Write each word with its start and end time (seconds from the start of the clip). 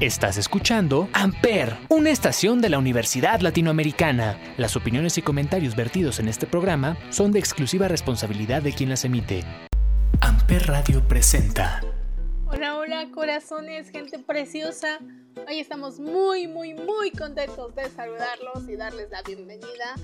Estás 0.00 0.38
escuchando 0.38 1.10
Amper, 1.12 1.76
una 1.90 2.08
estación 2.08 2.62
de 2.62 2.70
la 2.70 2.78
Universidad 2.78 3.40
Latinoamericana. 3.40 4.40
Las 4.56 4.74
opiniones 4.74 5.18
y 5.18 5.22
comentarios 5.22 5.76
vertidos 5.76 6.20
en 6.20 6.28
este 6.28 6.46
programa 6.46 6.96
son 7.10 7.32
de 7.32 7.38
exclusiva 7.38 7.86
responsabilidad 7.86 8.62
de 8.62 8.72
quien 8.72 8.88
las 8.88 9.04
emite. 9.04 9.44
Amper 10.22 10.68
Radio 10.68 11.06
presenta. 11.06 11.82
Hola, 12.46 12.78
hola, 12.78 13.10
corazones, 13.12 13.90
gente 13.90 14.18
preciosa. 14.18 15.00
Hoy 15.46 15.58
estamos 15.58 16.00
muy, 16.00 16.48
muy, 16.48 16.72
muy 16.72 17.10
contentos 17.10 17.74
de 17.74 17.90
saludarlos 17.90 18.66
y 18.70 18.76
darles 18.76 19.10
la 19.10 19.20
bienvenida 19.20 19.96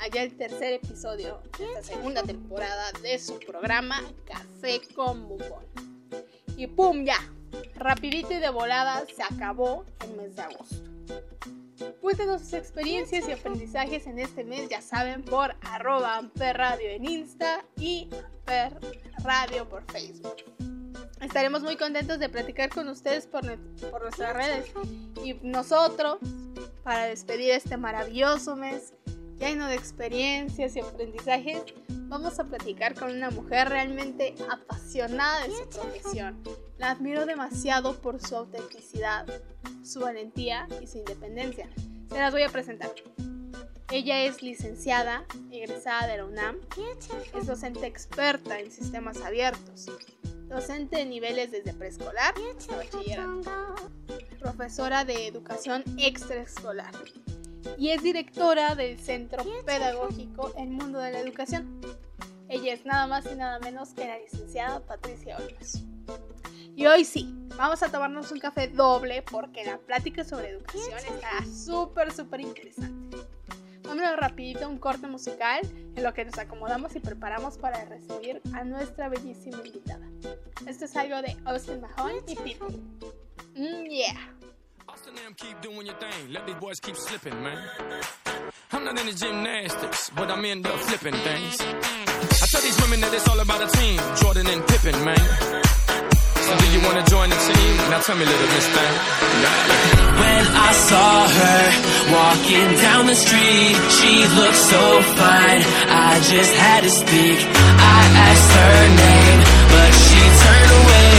allá 0.00 0.24
el 0.24 0.36
tercer 0.36 0.72
episodio 0.72 1.40
de 1.56 1.66
esta 1.66 1.94
segunda 1.94 2.24
temporada 2.24 2.90
de 3.00 3.16
su 3.20 3.38
programa 3.38 4.02
Café 4.24 4.80
con 4.96 5.28
Bubón. 5.28 5.64
Y 6.56 6.66
pum, 6.66 7.04
ya, 7.04 7.18
rapidito 7.74 8.32
y 8.32 8.38
de 8.38 8.50
volada 8.50 9.04
se 9.14 9.22
acabó 9.22 9.84
el 10.04 10.16
mes 10.16 10.36
de 10.36 10.42
agosto. 10.42 10.76
Cuéntenos 12.00 12.42
sus 12.42 12.52
experiencias 12.54 13.28
y 13.28 13.32
aprendizajes 13.32 14.06
en 14.06 14.18
este 14.18 14.44
mes, 14.44 14.68
ya 14.68 14.80
saben, 14.80 15.22
por 15.22 15.54
arroba 15.60 16.22
Radio 16.36 16.88
en 16.90 17.04
Insta 17.04 17.64
y 17.76 18.08
Amper 18.46 18.78
Radio 19.22 19.68
por 19.68 19.84
Facebook. 19.90 20.36
Estaremos 21.20 21.62
muy 21.62 21.76
contentos 21.76 22.18
de 22.18 22.28
platicar 22.28 22.68
con 22.68 22.88
ustedes 22.88 23.26
por, 23.26 23.42
por 23.90 24.02
nuestras 24.02 24.34
redes 24.34 24.70
y 25.24 25.34
nosotros, 25.42 26.18
para 26.84 27.06
despedir 27.06 27.50
este 27.50 27.76
maravilloso 27.76 28.54
mes 28.54 28.94
lleno 29.38 29.68
de 29.68 29.74
experiencias 29.74 30.76
y 30.76 30.80
aprendizajes, 30.80 31.62
vamos 31.88 32.38
a 32.38 32.44
platicar 32.44 32.94
con 32.94 33.10
una 33.10 33.30
mujer 33.30 33.68
realmente 33.68 34.34
apasionada 34.50 35.46
de 35.46 35.54
su 35.54 35.68
profesión. 35.68 36.42
La 36.78 36.90
admiro 36.90 37.26
demasiado 37.26 38.00
por 38.00 38.20
su 38.20 38.36
autenticidad, 38.36 39.26
su 39.82 40.00
valentía 40.00 40.68
y 40.82 40.86
su 40.86 40.98
independencia. 40.98 41.68
Se 42.08 42.18
las 42.18 42.32
voy 42.32 42.42
a 42.42 42.48
presentar. 42.48 42.92
Ella 43.90 44.24
es 44.24 44.42
licenciada, 44.42 45.24
egresada 45.50 46.08
de 46.08 46.16
la 46.16 46.24
UNAM, 46.24 46.56
es 47.38 47.46
docente 47.46 47.86
experta 47.86 48.58
en 48.58 48.72
sistemas 48.72 49.18
abiertos, 49.18 49.86
docente 50.48 50.96
de 50.96 51.06
niveles 51.06 51.52
desde 51.52 51.72
preescolar 51.72 52.34
hasta 52.58 52.76
bachillerato, 52.76 53.74
profesora 54.40 55.04
de 55.04 55.28
educación 55.28 55.84
extraescolar 55.98 56.92
y 57.78 57.90
es 57.90 58.02
directora 58.02 58.74
del 58.74 58.98
Centro 58.98 59.44
Pedagógico 59.64 60.52
El 60.56 60.70
Mundo 60.70 60.98
de 60.98 61.12
la 61.12 61.20
Educación. 61.20 61.80
Ella 62.48 62.72
es 62.72 62.84
nada 62.84 63.06
más 63.06 63.26
y 63.30 63.34
nada 63.34 63.58
menos 63.58 63.90
que 63.90 64.06
la 64.06 64.18
licenciada 64.18 64.80
Patricia 64.80 65.36
Olmos. 65.36 65.82
Y 66.76 66.86
hoy 66.86 67.04
sí, 67.04 67.34
vamos 67.56 67.82
a 67.82 67.90
tomarnos 67.90 68.30
un 68.30 68.38
café 68.38 68.68
doble 68.68 69.22
porque 69.22 69.64
la 69.64 69.78
plática 69.78 70.24
sobre 70.24 70.50
educación 70.50 70.98
está 70.98 71.44
súper, 71.46 72.12
súper 72.12 72.40
interesante. 72.40 73.16
Vámonos 73.82 74.16
rapidito 74.16 74.64
a 74.64 74.68
un 74.68 74.78
corte 74.78 75.06
musical 75.06 75.60
en 75.94 76.02
lo 76.02 76.12
que 76.12 76.24
nos 76.24 76.38
acomodamos 76.38 76.94
y 76.96 77.00
preparamos 77.00 77.56
para 77.56 77.84
recibir 77.84 78.42
a 78.52 78.64
nuestra 78.64 79.08
bellísima 79.08 79.58
invitada. 79.64 80.06
Esto 80.66 80.84
es 80.84 80.96
algo 80.96 81.22
de 81.22 81.36
Austin 81.44 81.80
Mahone 81.80 82.20
y 82.26 82.36
Pitbull. 82.36 82.74
Mm, 83.54 83.84
yeah. 83.88 84.34
Austin 85.06 85.22
them 85.22 85.34
keep 85.36 85.60
doing 85.60 85.86
your 85.86 85.94
thing. 85.96 86.32
Let 86.32 86.46
these 86.46 86.56
boys 86.56 86.80
keep 86.80 86.96
slipping, 86.96 87.40
man. 87.42 87.58
I'm 88.72 88.84
not 88.84 88.98
into 88.98 89.14
gymnastics, 89.14 90.10
but 90.16 90.30
I'm 90.30 90.44
into 90.44 90.70
flipping 90.70 91.14
things. 91.22 91.60
I 91.60 92.46
tell 92.50 92.62
these 92.62 92.80
women 92.82 93.00
that 93.02 93.14
it's 93.14 93.28
all 93.28 93.38
about 93.38 93.62
a 93.62 93.70
team. 93.78 94.00
Jordan 94.18 94.46
and 94.50 94.66
Pippen, 94.66 94.96
man. 95.04 95.26
So 96.42 96.52
do 96.58 96.66
you 96.74 96.80
wanna 96.82 97.04
join 97.06 97.30
the 97.30 97.38
team? 97.38 97.72
Now 97.90 98.00
tell 98.00 98.16
me, 98.16 98.24
little 98.24 98.50
miss 98.50 98.66
thing. 98.66 98.94
When 100.22 100.42
I 100.58 100.70
saw 100.90 101.12
her 101.38 101.62
walking 102.10 102.68
down 102.82 103.06
the 103.06 103.14
street, 103.14 103.76
she 103.98 104.12
looked 104.34 104.62
so 104.74 104.82
fine. 105.22 105.62
I 105.86 106.18
just 106.18 106.52
had 106.56 106.82
to 106.82 106.90
speak. 106.90 107.38
I 107.78 108.00
asked 108.26 108.52
her 108.58 108.78
name, 109.06 109.38
but 109.70 109.90
she 110.06 110.20
turned 110.42 110.72
away 110.82 111.14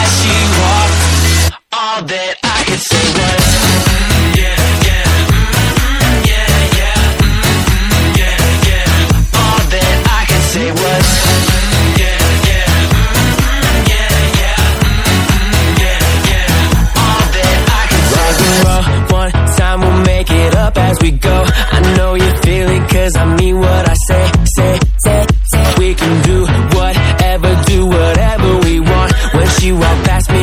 as 0.00 0.08
she 0.16 0.36
walked. 0.64 1.08
All 1.72 2.02
that 2.04 2.37
we 21.02 21.10
go. 21.12 21.44
I 21.76 21.80
know 21.96 22.14
you 22.14 22.30
feel 22.44 22.68
it 22.76 22.84
cause 22.90 23.16
I 23.16 23.24
mean 23.36 23.58
what 23.58 23.88
I 23.88 23.94
say, 24.08 24.24
say, 24.56 24.78
say, 25.04 25.26
say. 25.52 25.74
We 25.78 25.94
can 25.94 26.14
do 26.22 26.38
whatever, 26.76 27.50
do 27.66 27.86
whatever 27.86 28.50
we 28.66 28.80
want. 28.80 29.12
When 29.34 29.48
she 29.58 29.72
walk 29.72 29.98
past 30.08 30.30
me, 30.30 30.37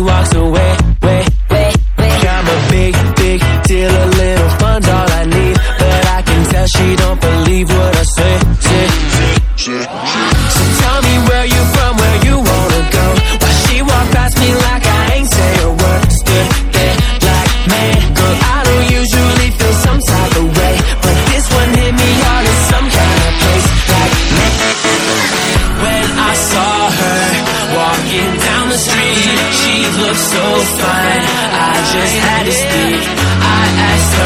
walks 0.00 0.34
away. 0.34 0.57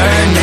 burning 0.03 0.42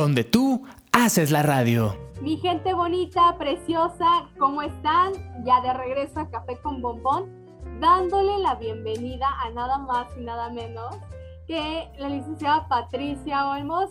donde 0.00 0.24
tú 0.24 0.62
haces 0.92 1.30
la 1.30 1.42
radio. 1.42 1.94
Mi 2.22 2.38
gente 2.38 2.72
bonita, 2.72 3.36
preciosa, 3.38 4.28
¿cómo 4.38 4.62
están? 4.62 5.12
Ya 5.44 5.60
de 5.60 5.74
regreso 5.74 6.20
a 6.20 6.30
Café 6.30 6.56
con 6.62 6.80
Bombón, 6.80 7.28
dándole 7.80 8.38
la 8.38 8.54
bienvenida 8.54 9.28
a 9.42 9.50
nada 9.50 9.78
más 9.78 10.08
y 10.16 10.22
nada 10.22 10.48
menos 10.50 10.96
que 11.46 11.86
la 11.98 12.08
licenciada 12.08 12.66
Patricia 12.68 13.50
Olmos, 13.50 13.90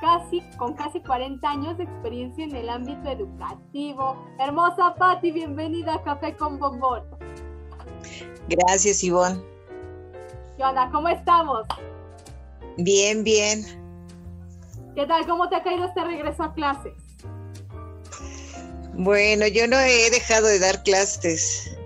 casi, 0.00 0.40
con 0.56 0.74
casi 0.74 1.00
40 1.00 1.48
años 1.48 1.78
de 1.78 1.84
experiencia 1.84 2.44
en 2.44 2.54
el 2.54 2.68
ámbito 2.68 3.10
educativo. 3.10 4.24
Hermosa 4.38 4.94
Pati, 4.94 5.32
bienvenida 5.32 5.94
a 5.94 6.02
Café 6.04 6.36
con 6.36 6.60
Bombón. 6.60 7.02
Gracias, 8.48 9.02
Ivonne. 9.02 9.40
¿Qué 10.56 10.64
onda? 10.64 10.88
¿Cómo 10.92 11.08
estamos? 11.08 11.66
Bien, 12.76 13.24
bien. 13.24 13.79
¿Qué 14.94 15.06
tal? 15.06 15.26
¿Cómo 15.26 15.48
te 15.48 15.56
ha 15.56 15.62
caído 15.62 15.84
este 15.84 16.02
regreso 16.04 16.42
a 16.42 16.54
clases? 16.54 16.92
Bueno, 18.94 19.46
yo 19.46 19.66
no 19.66 19.78
he 19.78 20.10
dejado 20.10 20.48
de 20.48 20.58
dar 20.58 20.82
clases. 20.82 21.76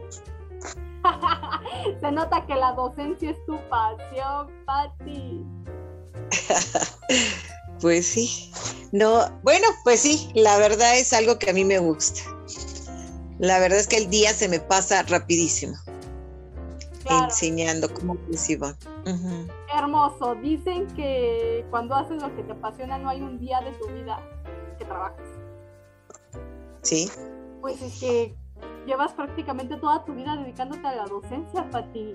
Se 2.01 2.11
nota 2.11 2.45
que 2.47 2.55
la 2.55 2.73
docencia 2.73 3.31
es 3.31 3.47
tu 3.47 3.59
pasión, 3.69 4.51
Pati. 4.65 5.45
pues 7.81 8.06
sí. 8.06 8.51
No, 8.93 9.31
bueno, 9.43 9.67
pues 9.85 10.01
sí, 10.01 10.31
la 10.35 10.56
verdad 10.59 10.97
es 10.97 11.12
algo 11.12 11.39
que 11.39 11.51
a 11.51 11.53
mí 11.53 11.65
me 11.65 11.79
gusta. 11.79 12.23
La 13.39 13.59
verdad 13.59 13.79
es 13.79 13.87
que 13.87 13.99
el 13.99 14.09
día 14.09 14.33
se 14.33 14.49
me 14.49 14.61
pasa 14.61 15.03
rapidísimo. 15.03 15.77
Enseñando 17.11 17.93
como 17.93 18.15
principal. 18.17 18.77
Hermoso. 19.75 20.35
Dicen 20.37 20.87
que 20.95 21.65
cuando 21.71 21.95
haces 21.95 22.23
lo 22.23 22.35
que 22.35 22.43
te 22.43 22.53
apasiona 22.53 22.99
no 22.99 23.09
hay 23.09 23.21
un 23.23 23.39
día 23.39 23.61
de 23.61 23.73
tu 23.73 23.87
vida 23.89 24.21
que 24.79 24.85
trabajes. 24.85 25.27
Sí. 26.83 27.11
Pues 27.61 27.81
es 27.83 27.99
que 27.99 28.35
llevas 28.87 29.12
prácticamente 29.12 29.77
toda 29.77 30.05
tu 30.05 30.15
vida 30.15 30.37
dedicándote 30.37 30.87
a 30.87 30.95
la 30.95 31.05
docencia, 31.06 31.69
Pati. 31.71 32.15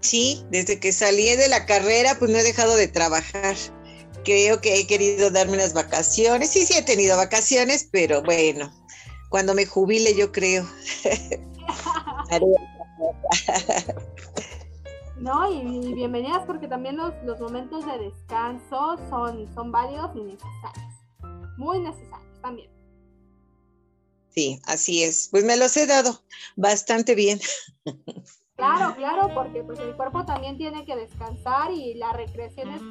Sí, 0.00 0.44
desde 0.50 0.80
que 0.80 0.92
salí 0.92 1.36
de 1.36 1.48
la 1.48 1.66
carrera, 1.66 2.16
pues 2.18 2.30
no 2.30 2.38
he 2.38 2.42
dejado 2.42 2.76
de 2.76 2.88
trabajar. 2.88 3.56
Creo 4.24 4.60
que 4.60 4.78
he 4.78 4.86
querido 4.86 5.30
darme 5.30 5.54
unas 5.54 5.74
vacaciones. 5.74 6.50
Sí, 6.50 6.64
sí 6.64 6.74
he 6.76 6.82
tenido 6.82 7.16
vacaciones, 7.16 7.88
pero 7.90 8.22
bueno, 8.22 8.72
cuando 9.28 9.54
me 9.54 9.66
jubile 9.66 10.14
yo 10.14 10.32
creo. 10.32 10.66
no, 15.16 15.52
y, 15.52 15.94
bienvenidas 15.94 16.44
porque 16.46 16.68
también 16.68 16.96
los, 16.96 17.12
los, 17.24 17.40
momentos 17.40 17.84
de 17.86 17.98
descanso 17.98 18.98
son, 19.08 19.52
son 19.54 19.72
válidos 19.72 20.10
y 20.14 20.22
necesarios. 20.22 21.56
Muy 21.56 21.80
necesarios 21.80 22.40
también. 22.40 22.70
Sí, 24.30 24.60
así 24.64 25.02
es. 25.02 25.28
Pues 25.30 25.44
me 25.44 25.56
los 25.56 25.76
he 25.76 25.86
dado 25.86 26.22
bastante 26.56 27.14
bien. 27.14 27.40
Claro, 28.54 28.94
claro, 28.94 29.34
porque 29.34 29.64
pues 29.64 29.80
el 29.80 29.96
cuerpo 29.96 30.24
también 30.24 30.56
tiene 30.56 30.84
que 30.84 30.94
descansar 30.94 31.72
y 31.72 31.94
la 31.94 32.12
recreación 32.12 32.68
es 32.70 32.82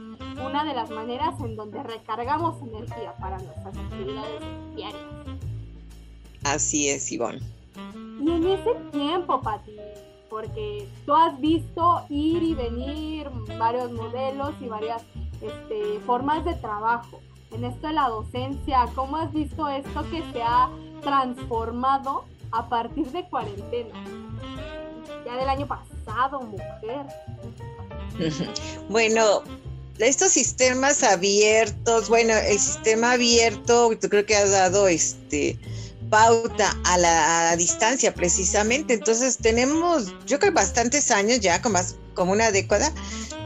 una 0.43 0.65
de 0.65 0.73
las 0.73 0.89
maneras 0.89 1.39
en 1.39 1.55
donde 1.55 1.81
recargamos 1.81 2.61
energía 2.61 3.15
para 3.21 3.38
nuestras 3.38 3.77
actividades 3.77 4.41
diarias. 4.75 5.01
Así 6.43 6.89
es, 6.89 7.09
Ivonne. 7.11 7.39
Y 8.19 8.31
en 8.31 8.47
ese 8.47 8.73
tiempo, 8.91 9.39
Pati, 9.41 9.77
porque 10.31 10.88
tú 11.06 11.13
has 11.13 11.39
visto 11.42 12.06
ir 12.10 12.42
y 12.42 12.56
venir 12.56 13.30
varios 13.60 13.92
modelos 13.92 14.54
y 14.62 14.68
varias 14.68 15.04
este, 15.42 16.00
formas 16.06 16.44
de 16.45 16.54
trabajo. 16.56 17.19
En 17.51 17.66
esto 17.66 17.88
de 17.88 17.94
la 17.94 18.07
docencia, 18.07 18.88
¿cómo 18.95 19.18
has 19.18 19.31
visto 19.33 19.68
esto 19.68 20.10
que 20.10 20.24
se 20.31 20.42
ha 20.42 20.69
transformado 21.01 22.24
a 22.51 22.69
partir 22.69 23.12
de 23.12 23.28
cuarentena? 23.28 23.94
Ya 25.25 25.36
del 25.36 25.50
año 25.50 25.68
pasado, 25.68 26.42
mujer. 26.42 27.06
Bueno, 28.89 29.42
estos 30.00 30.31
sistemas 30.31 31.04
abiertos, 31.04 32.07
bueno, 32.07 32.34
el 32.34 32.57
sistema 32.57 33.13
abierto, 33.13 33.92
creo 34.00 34.25
que 34.25 34.36
ha 34.36 34.48
dado 34.48 34.88
este 34.88 35.57
pauta 36.12 36.78
a 36.84 36.98
la, 37.00 37.56
distancia 37.56 38.13
precisamente. 38.13 38.94
Entonces 38.94 39.38
tenemos, 39.38 40.13
yo 40.28 40.38
creo, 40.38 40.52
bastantes 40.52 41.10
años 41.10 41.40
ya, 41.40 41.62
como, 41.62 41.80
como 42.13 42.34
una 42.34 42.52
década, 42.52 42.94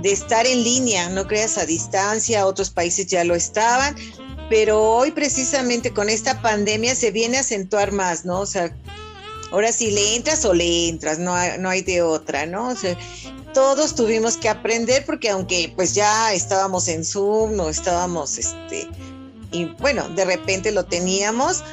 de 0.01 0.11
estar 0.11 0.45
en 0.45 0.63
línea, 0.63 1.07
no 1.09 1.27
creas 1.27 1.57
a 1.57 1.65
distancia, 1.65 2.45
otros 2.45 2.71
países 2.71 3.05
ya 3.05 3.23
lo 3.23 3.35
estaban, 3.35 3.95
pero 4.49 4.81
hoy 4.81 5.11
precisamente 5.11 5.93
con 5.93 6.09
esta 6.09 6.41
pandemia 6.41 6.95
se 6.95 7.11
viene 7.11 7.37
a 7.37 7.41
acentuar 7.41 7.91
más, 7.91 8.25
¿no? 8.25 8.41
O 8.41 8.45
sea, 8.45 8.75
ahora 9.51 9.71
sí 9.71 9.91
le 9.91 10.15
entras 10.15 10.43
o 10.43 10.53
le 10.53 10.89
entras, 10.89 11.19
no 11.19 11.33
hay, 11.33 11.57
no 11.59 11.69
hay 11.69 11.81
de 11.83 12.01
otra, 12.01 12.45
¿no? 12.45 12.69
O 12.69 12.75
sea, 12.75 12.97
todos 13.53 13.95
tuvimos 13.95 14.37
que 14.37 14.49
aprender 14.49 15.05
porque 15.05 15.29
aunque 15.29 15.71
pues 15.75 15.93
ya 15.93 16.33
estábamos 16.33 16.87
en 16.87 17.05
Zoom, 17.05 17.55
no 17.55 17.69
estábamos, 17.69 18.37
este, 18.37 18.87
y 19.51 19.65
bueno, 19.79 20.09
de 20.09 20.25
repente 20.25 20.71
lo 20.71 20.85
teníamos, 20.85 21.63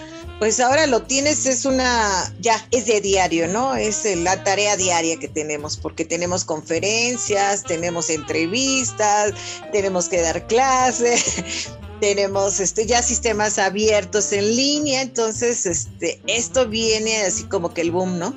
pues 0.42 0.58
ahora 0.58 0.88
lo 0.88 1.02
tienes, 1.02 1.46
es 1.46 1.64
una, 1.66 2.34
ya 2.40 2.66
es 2.72 2.86
de 2.86 3.00
diario, 3.00 3.46
¿no? 3.46 3.76
Es 3.76 4.04
la 4.16 4.42
tarea 4.42 4.76
diaria 4.76 5.16
que 5.16 5.28
tenemos, 5.28 5.76
porque 5.76 6.04
tenemos 6.04 6.44
conferencias, 6.44 7.62
tenemos 7.62 8.10
entrevistas, 8.10 9.34
tenemos 9.70 10.08
que 10.08 10.20
dar 10.20 10.44
clases, 10.48 11.70
tenemos 12.00 12.58
este, 12.58 12.86
ya 12.86 13.02
sistemas 13.02 13.56
abiertos 13.60 14.32
en 14.32 14.56
línea, 14.56 15.02
entonces 15.02 15.64
este, 15.64 16.20
esto 16.26 16.66
viene 16.66 17.22
así 17.22 17.44
como 17.44 17.72
que 17.72 17.82
el 17.82 17.92
boom, 17.92 18.18
¿no? 18.18 18.34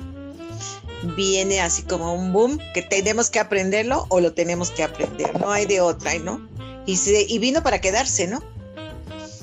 Viene 1.16 1.60
así 1.60 1.82
como 1.82 2.14
un 2.14 2.32
boom 2.32 2.60
que 2.72 2.82
tenemos 2.82 3.30
que 3.30 3.40
aprenderlo 3.40 4.06
o 4.10 4.20
lo 4.20 4.32
tenemos 4.32 4.70
que 4.70 4.84
aprender, 4.84 5.40
no 5.40 5.50
hay 5.50 5.66
de 5.66 5.80
otra, 5.80 6.16
¿no? 6.20 6.48
Y, 6.86 6.98
se, 6.98 7.26
y 7.28 7.40
vino 7.40 7.64
para 7.64 7.80
quedarse, 7.80 8.28
¿no? 8.28 8.44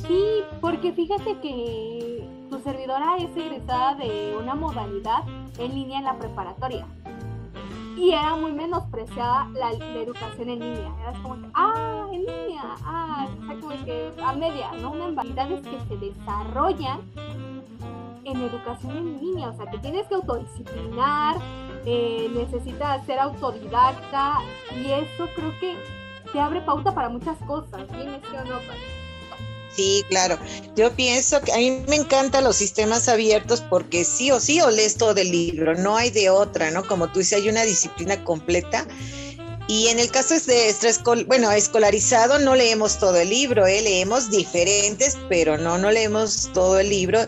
Sí, 0.07 0.43
porque 0.61 0.93
fíjate 0.93 1.41
que 1.41 2.12
tu 2.53 2.59
servidora 2.59 3.17
es 3.17 3.35
egresada 3.35 3.95
de 3.95 4.37
una 4.39 4.53
modalidad 4.53 5.23
en 5.57 5.73
línea 5.73 5.97
en 5.97 6.05
la 6.05 6.19
preparatoria. 6.19 6.85
Y 7.97 8.11
era 8.11 8.35
muy 8.35 8.51
menospreciada 8.51 9.47
la, 9.55 9.71
educación 9.71 10.49
en 10.49 10.59
línea. 10.59 10.91
Era 11.01 11.13
como 11.23 11.41
que, 11.41 11.47
ah, 11.55 12.05
en 12.11 12.19
línea, 12.19 12.75
ah, 12.85 13.27
como 13.59 13.69
que 13.85 14.11
a 14.23 14.33
media, 14.33 14.71
¿no? 14.73 14.91
Una 14.91 15.21
es 15.23 15.61
que 15.61 15.79
se 15.87 15.97
desarrollan 15.97 16.99
en 18.23 18.37
educación 18.37 18.97
en 18.97 19.19
línea, 19.19 19.49
o 19.49 19.53
sea, 19.55 19.65
que 19.71 19.79
tienes 19.79 20.05
que 20.07 20.13
autodisciplinar, 20.13 21.37
eh, 21.85 22.31
necesitas 22.35 23.03
ser 23.07 23.17
autodidacta 23.17 24.41
y 24.75 24.91
eso 24.91 25.27
creo 25.35 25.53
que 25.59 25.75
te 26.31 26.39
abre 26.39 26.61
pauta 26.61 26.93
para 26.93 27.09
muchas 27.09 27.37
cosas. 27.47 27.87
Dime 27.91 28.21
si 28.29 28.35
o 28.35 28.45
no, 28.45 28.59
Sí, 29.75 30.03
claro. 30.09 30.37
Yo 30.75 30.95
pienso 30.95 31.41
que 31.41 31.51
a 31.51 31.57
mí 31.57 31.83
me 31.87 31.95
encantan 31.95 32.43
los 32.43 32.55
sistemas 32.55 33.09
abiertos 33.09 33.61
porque 33.69 34.05
sí 34.05 34.29
o 34.31 34.39
sí 34.39 34.61
o 34.61 34.69
lees 34.69 34.95
todo 34.95 35.15
el 35.19 35.31
libro, 35.31 35.75
no 35.75 35.97
hay 35.97 36.11
de 36.11 36.29
otra, 36.29 36.69
¿no? 36.71 36.85
Como 36.87 37.11
tú 37.11 37.19
dices, 37.19 37.39
hay 37.39 37.49
una 37.49 37.63
disciplina 37.63 38.23
completa. 38.23 38.87
Y 39.67 39.87
en 39.87 39.97
el 39.97 40.11
caso 40.11 40.35
de 40.45 40.69
estrés, 40.69 41.01
bueno, 41.25 41.49
escolarizado 41.51 42.37
no 42.37 42.55
leemos 42.55 42.99
todo 42.99 43.15
el 43.15 43.29
libro, 43.29 43.65
¿eh? 43.65 43.81
leemos 43.81 44.29
diferentes, 44.29 45.17
pero 45.29 45.57
no, 45.57 45.77
no 45.77 45.89
leemos 45.89 46.51
todo 46.53 46.79
el 46.79 46.89
libro. 46.89 47.25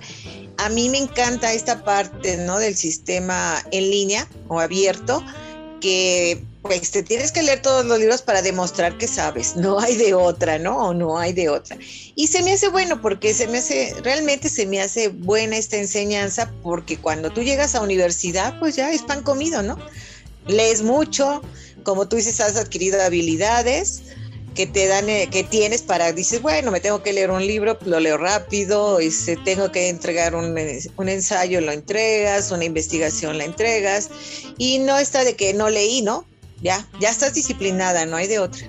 A 0.58 0.70
mí 0.70 0.90
me 0.90 0.98
encanta 0.98 1.54
esta 1.54 1.84
parte, 1.84 2.38
¿no? 2.38 2.60
Del 2.60 2.76
sistema 2.76 3.64
en 3.72 3.90
línea 3.90 4.28
o 4.50 4.60
abierto, 4.60 5.24
que 5.82 6.44
pues 6.62 6.90
te 6.90 7.04
tienes 7.04 7.32
que 7.32 7.44
leer 7.44 7.62
todos 7.62 7.86
los 7.86 8.00
libros 8.00 8.24
para 8.24 8.42
demostrar 8.42 8.98
que 8.98 9.08
sabes, 9.08 9.56
no 9.56 9.80
hay 9.80 9.96
de 9.98 10.16
otra, 10.16 10.58
¿no? 10.58 10.78
O 10.78 10.94
no 10.94 11.20
hay 11.20 11.32
de 11.32 11.48
otra. 11.50 11.78
Y 12.16 12.28
se 12.28 12.42
me 12.42 12.54
hace 12.54 12.70
bueno 12.70 13.02
porque 13.02 13.34
se 13.34 13.48
me 13.48 13.60
hace, 13.60 13.94
realmente 14.04 14.50
se 14.50 14.66
me 14.66 14.82
hace 14.82 15.10
buena 15.10 15.58
esta 15.58 15.78
enseñanza 15.78 16.52
porque 16.64 16.98
cuando 16.98 17.30
tú 17.30 17.44
llegas 17.44 17.76
a 17.76 17.82
universidad, 17.82 18.58
pues 18.60 18.76
ya 18.76 18.92
es 18.92 19.04
pan 19.04 19.22
comido, 19.22 19.62
¿no? 19.62 19.78
Lees 20.48 20.82
mucho, 20.82 21.44
como 21.84 22.08
tú 22.08 22.16
dices, 22.16 22.42
has 22.42 22.58
adquirido 22.58 23.02
habilidades 23.02 24.02
que 24.56 24.66
te 24.66 24.88
dan, 24.88 25.10
eh, 25.10 25.28
que 25.30 25.44
tienes 25.44 25.84
para, 25.84 26.12
dices, 26.12 26.42
bueno, 26.42 26.72
me 26.72 26.80
tengo 26.80 27.04
que 27.04 27.14
leer 27.14 27.30
un 27.30 27.46
libro, 27.46 27.78
lo 27.86 28.00
leo 28.00 28.18
rápido, 28.18 29.02
y 29.02 29.12
se 29.12 29.36
tengo 29.38 29.72
que 29.72 29.90
entregar 29.90 30.34
un, 30.34 30.58
un 30.98 31.10
ensayo, 31.10 31.62
lo 31.62 31.72
entregas, 31.72 32.52
una 32.52 32.66
investigación 32.66 33.38
la 33.38 33.44
entregas, 33.46 34.10
y 34.58 34.80
no 34.80 34.98
está 34.98 35.24
de 35.24 35.36
que 35.36 35.54
no 35.54 35.70
leí, 35.70 36.02
¿no? 36.02 36.26
ya, 36.62 36.88
ya 37.00 37.10
estás 37.10 37.34
disciplinada, 37.34 38.06
no 38.06 38.18
hay 38.18 38.28
de 38.28 38.40
otra. 38.40 38.68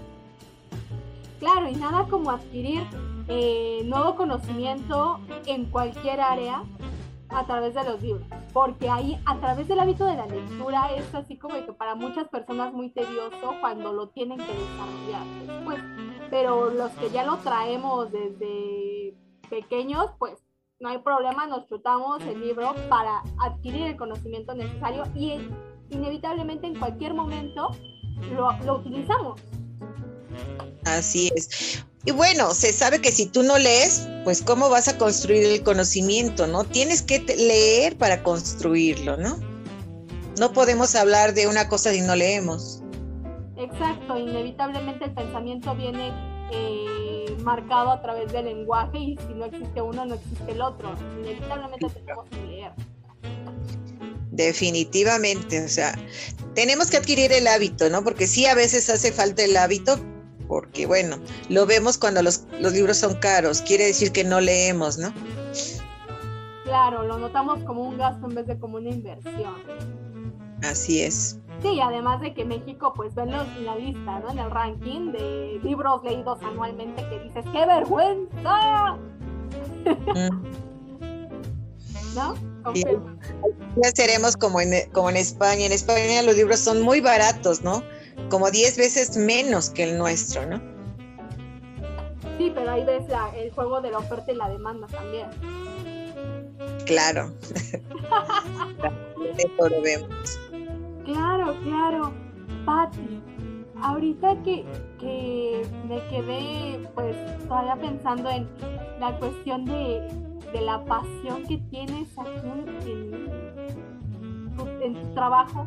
Claro, 1.41 1.69
y 1.69 1.75
nada 1.77 2.07
como 2.09 2.31
adquirir 2.31 2.83
eh, 3.29 3.81
nuevo 3.85 4.17
conocimiento 4.17 5.21
en 5.47 5.67
cualquier 5.67 6.21
área 6.21 6.63
a 7.29 7.47
través 7.47 7.75
de 7.75 7.85
los 7.85 8.01
libros, 8.03 8.27
porque 8.53 8.89
ahí 8.89 9.19
a 9.27 9.39
través 9.39 9.69
del 9.69 9.81
hábito 9.81 10.05
de 10.05 10.17
la 10.17 10.27
lectura 10.27 10.95
es 10.95 11.15
así 11.15 11.37
como 11.37 11.55
que 11.55 11.73
para 11.73 11.95
muchas 11.95 12.29
personas 12.29 12.73
muy 12.73 12.91
tedioso 12.91 13.55
cuando 13.61 13.93
lo 13.93 14.09
tienen 14.11 14.39
que 14.39 14.53
desarrollar 14.53 15.27
después, 15.47 15.81
pero 16.31 16.71
los 16.71 16.91
que 16.93 17.11
ya 17.11 17.25
lo 17.25 17.39
traemos 17.39 18.13
desde 18.13 19.15
pequeños, 19.51 20.11
pues 20.19 20.35
no 20.79 20.89
hay 20.89 20.99
problema, 20.99 21.47
nos 21.47 21.67
chutamos 21.67 22.23
el 22.23 22.41
libro 22.41 22.75
para 22.89 23.23
adquirir 23.41 23.87
el 23.89 23.97
conocimiento 23.97 24.55
necesario 24.55 25.05
y 25.15 25.39
inevitablemente 25.91 26.67
en 26.67 26.79
cualquier 26.79 27.15
momento 27.15 27.71
lo, 28.33 28.53
lo 28.65 28.77
utilizamos. 28.77 29.41
Así 30.85 31.31
es. 31.35 31.85
Y 32.07 32.13
bueno, 32.13 32.55
se 32.55 32.73
sabe 32.73 33.01
que 33.01 33.11
si 33.11 33.27
tú 33.27 33.43
no 33.43 33.59
lees, 33.59 34.09
pues 34.23 34.41
cómo 34.41 34.71
vas 34.71 34.87
a 34.87 34.97
construir 34.97 35.45
el 35.45 35.65
conocimiento, 35.65 36.47
¿no? 36.47 36.63
Tienes 36.63 37.03
que 37.03 37.19
leer 37.19 37.99
para 37.99 38.23
construirlo, 38.23 39.17
¿no? 39.17 39.41
No 40.39 40.53
podemos 40.53 40.95
hablar 40.95 41.35
de 41.35 41.49
una 41.49 41.69
cosa 41.69 41.93
si 41.93 42.01
no 42.03 42.15
leemos. 42.15 42.81
Exacto, 43.57 44.17
inevitablemente 44.19 45.07
el 45.07 45.15
pensamiento 45.15 45.75
viene 45.75 46.13
eh, 46.53 47.37
marcado 47.43 47.91
a 47.91 48.01
través 48.01 48.31
del 48.33 48.45
lenguaje 48.45 48.99
y 48.99 49.19
si 49.27 49.35
no 49.35 49.47
existe 49.47 49.83
uno, 49.83 50.07
no 50.07 50.15
existe 50.15 50.53
el 50.53 50.61
otro. 50.61 50.95
Inevitablemente 51.21 51.87
tenemos 51.89 52.29
que 52.31 52.41
leer. 52.43 52.73
Definitivamente, 54.31 55.65
o 55.65 55.69
sea, 55.69 55.99
tenemos 56.55 56.89
que 56.89 56.99
adquirir 56.99 57.33
el 57.33 57.49
hábito, 57.49 57.91
¿no? 57.91 58.05
Porque 58.05 58.29
sí, 58.29 58.47
a 58.47 58.55
veces 58.55 58.91
hace 58.91 59.11
falta 59.11 59.43
el 59.43 59.57
hábito, 59.57 59.99
porque 60.49 60.87
bueno, 60.87 61.17
lo 61.49 61.67
vemos 61.67 61.99
cuando 61.99 62.23
los, 62.23 62.45
libros 62.61 62.99
son 62.99 63.15
caros, 63.17 63.63
quiere 63.63 63.87
decir 63.87 64.13
que 64.13 64.25
no 64.25 64.41
leemos, 64.41 64.99
¿no? 64.99 65.13
Claro, 66.65 67.05
lo 67.05 67.19
notamos 67.19 67.63
como 67.65 67.83
un 67.83 67.97
gasto 67.97 68.27
en 68.27 68.35
vez 68.35 68.47
de 68.47 68.59
como 68.59 68.79
una 68.79 68.91
inversión. 68.91 69.55
Así 70.63 71.03
es. 71.03 71.39
Sí, 71.63 71.81
además 71.81 72.21
de 72.21 72.35
que 72.35 72.45
México, 72.45 72.93
pues 72.95 73.15
ven 73.15 73.31
en 73.33 73.65
la 73.65 73.77
lista, 73.77 74.21
¿no? 74.21 74.31
En 74.31 74.39
el 74.39 74.51
ranking 74.51 75.13
de 75.13 75.61
libros 75.63 76.03
leídos 76.05 76.39
anualmente 76.43 77.03
que 77.09 77.21
dices, 77.21 77.45
¡qué 77.53 77.65
vergüenza! 77.67 78.99
Mm. 80.15 80.43
¿No? 82.15 82.35
Ya 82.75 83.91
seremos 83.95 84.37
como 84.37 84.61
en, 84.61 84.91
como 84.91 85.11
en 85.11 85.17
España. 85.17 85.67
En 85.67 85.73
España 85.73 86.23
los 86.23 86.37
libros 86.37 86.61
son 86.61 86.83
muy 86.83 87.01
baratos, 87.01 87.63
¿no? 87.63 87.83
Como 88.31 88.51
10 88.51 88.77
veces 88.77 89.17
menos 89.17 89.71
que 89.71 89.85
el 89.85 89.99
nuestro, 89.99 90.47
¿no? 90.47 90.61
Sí, 92.39 92.53
pero 92.55 92.71
ahí 92.71 92.85
ves 92.85 93.05
el 93.37 93.51
juego 93.53 93.81
de 93.81 93.91
la 93.91 93.99
oferta 93.99 94.31
y 94.33 94.37
la 94.37 94.49
demanda 94.49 94.87
también. 94.89 95.29
Claro. 96.85 97.33
Eso 99.39 99.69
lo 99.71 99.83
vemos. 99.83 100.39
Claro, 101.05 101.57
claro. 101.63 102.13
Patti, 102.65 103.23
ahorita 103.81 104.43
que, 104.43 104.65
que 104.99 105.67
me 105.89 106.05
quedé 106.09 106.89
pues 106.95 107.17
todavía 107.47 107.77
pensando 107.77 108.29
en 108.31 108.49
la 108.99 109.17
cuestión 109.19 109.65
de, 109.65 110.01
de 110.53 110.61
la 110.61 110.85
pasión 110.85 111.47
que 111.47 111.59
tienes 111.71 112.09
aquí 112.19 112.91
en, 112.91 114.57
tu, 114.57 114.67
en 114.83 114.95
tu 114.95 115.15
trabajo. 115.15 115.67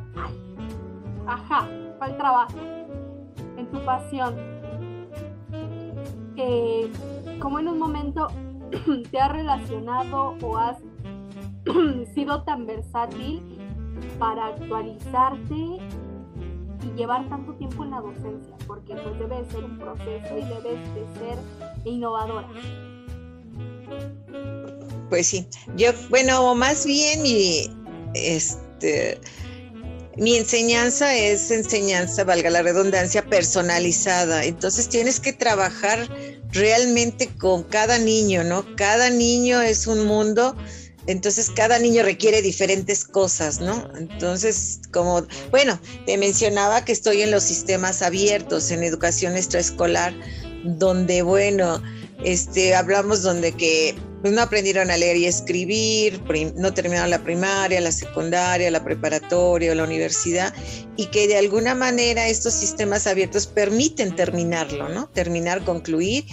Ajá, 1.30 1.68
el 2.06 2.18
trabajo, 2.18 2.58
en 3.58 3.68
tu 3.72 3.84
pasión, 3.86 4.36
que 6.36 6.90
como 7.40 7.60
en 7.60 7.68
un 7.68 7.80
momento 7.80 8.28
te 9.12 9.20
has 9.20 9.32
relacionado 9.32 10.36
o 10.42 10.58
has 10.58 10.78
sido 12.14 12.44
tan 12.44 12.66
versátil 12.66 13.42
para 14.18 14.48
actualizarte 14.48 15.56
y 15.56 16.98
llevar 16.98 17.28
tanto 17.30 17.54
tiempo 17.54 17.84
en 17.84 17.92
la 17.92 18.02
docencia, 18.02 18.56
porque 18.66 18.96
pues 18.96 19.20
debe 19.20 19.46
ser 19.52 19.64
un 19.64 19.78
proceso 19.78 20.38
y 20.38 20.42
debes 20.42 20.96
de 20.96 21.06
ser 21.20 21.38
innovadora. 21.86 22.48
Pues 25.10 25.28
sí, 25.28 25.48
yo, 25.76 25.90
bueno, 26.10 26.56
más 26.56 26.86
bien 26.86 27.26
y 27.26 27.70
este 28.14 29.20
mi 30.20 30.36
enseñanza 30.36 31.16
es 31.16 31.50
enseñanza, 31.50 32.26
valga 32.26 32.50
la 32.50 32.62
redundancia, 32.62 33.26
personalizada. 33.26 34.44
Entonces 34.44 34.90
tienes 34.90 35.20
que 35.20 35.32
trabajar 35.32 36.10
realmente 36.52 37.30
con 37.38 37.64
cada 37.64 37.98
niño, 37.98 38.44
¿no? 38.44 38.66
Cada 38.76 39.10
niño 39.10 39.62
es 39.62 39.88
un 39.88 40.06
mundo, 40.06 40.58
entonces 41.08 41.50
cada 41.50 41.80
niño 41.80 42.04
requiere 42.04 42.42
diferentes 42.42 43.06
cosas, 43.06 43.62
¿no? 43.62 43.90
Entonces, 43.98 44.82
como, 44.92 45.26
bueno, 45.52 45.80
te 46.06 46.18
mencionaba 46.18 46.84
que 46.84 46.92
estoy 46.92 47.22
en 47.22 47.32
los 47.32 47.44
sistemas 47.44 48.02
abiertos, 48.02 48.72
en 48.72 48.84
educación 48.84 49.38
extraescolar, 49.38 50.14
donde, 50.66 51.22
bueno, 51.22 51.82
este, 52.26 52.76
hablamos 52.76 53.22
donde 53.24 53.54
que 53.54 53.96
pues, 54.22 54.34
no 54.34 54.42
aprendieron 54.42 54.92
a 54.92 54.98
leer 54.98 55.18
y 55.18 55.26
escribir, 55.26 56.22
no 56.56 56.74
terminaron 56.74 57.10
la 57.10 57.24
primaria, 57.24 57.80
la 57.82 57.92
secundaria, 57.92 58.70
la 58.72 58.84
preparatoria 58.84 59.72
o 59.72 59.76
la 59.76 59.84
universidad, 59.84 60.54
y 60.98 61.08
que 61.08 61.28
de 61.28 61.38
alguna 61.38 61.76
manera 61.76 62.28
estos 62.28 62.54
sistemas 62.54 63.08
abiertos 63.08 63.48
permiten 63.48 64.16
terminarlo, 64.16 64.90
¿no? 64.90 65.08
Terminar, 65.10 65.64
concluir. 65.64 66.26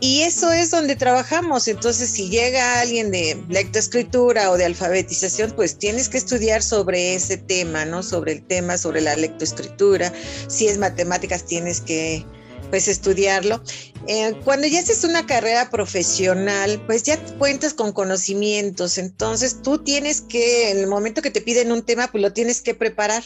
Y 0.00 0.22
eso 0.22 0.50
es 0.50 0.70
donde 0.70 0.96
trabajamos. 0.96 1.68
Entonces, 1.68 2.10
si 2.10 2.30
llega 2.30 2.80
alguien 2.80 3.10
de 3.10 3.38
lectoescritura 3.50 4.50
o 4.50 4.56
de 4.56 4.64
alfabetización, 4.64 5.52
pues 5.52 5.78
tienes 5.78 6.08
que 6.08 6.16
estudiar 6.16 6.62
sobre 6.62 7.14
ese 7.14 7.36
tema, 7.36 7.84
¿no? 7.84 8.02
Sobre 8.02 8.32
el 8.32 8.42
tema, 8.42 8.78
sobre 8.78 9.02
la 9.02 9.14
lectoescritura. 9.14 10.10
Si 10.48 10.66
es 10.68 10.78
matemáticas, 10.78 11.44
tienes 11.44 11.82
que 11.82 12.24
pues 12.70 12.88
estudiarlo. 12.88 13.62
Eh, 14.06 14.34
cuando 14.44 14.66
ya 14.66 14.80
haces 14.80 15.04
una 15.04 15.26
carrera 15.26 15.70
profesional, 15.70 16.82
pues 16.86 17.02
ya 17.02 17.18
cuentas 17.38 17.74
con 17.74 17.92
conocimientos, 17.92 18.96
entonces 18.98 19.60
tú 19.62 19.78
tienes 19.78 20.22
que, 20.22 20.70
en 20.70 20.78
el 20.78 20.86
momento 20.86 21.22
que 21.22 21.30
te 21.30 21.42
piden 21.42 21.72
un 21.72 21.82
tema, 21.82 22.10
pues 22.10 22.22
lo 22.22 22.32
tienes 22.32 22.62
que 22.62 22.74
preparar. 22.74 23.24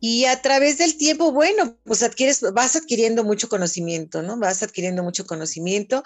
Y 0.00 0.26
a 0.26 0.40
través 0.40 0.78
del 0.78 0.96
tiempo, 0.96 1.32
bueno, 1.32 1.76
pues 1.84 2.02
adquieres, 2.02 2.40
vas 2.52 2.76
adquiriendo 2.76 3.24
mucho 3.24 3.48
conocimiento, 3.48 4.22
¿no? 4.22 4.38
Vas 4.38 4.62
adquiriendo 4.62 5.02
mucho 5.02 5.26
conocimiento 5.26 6.04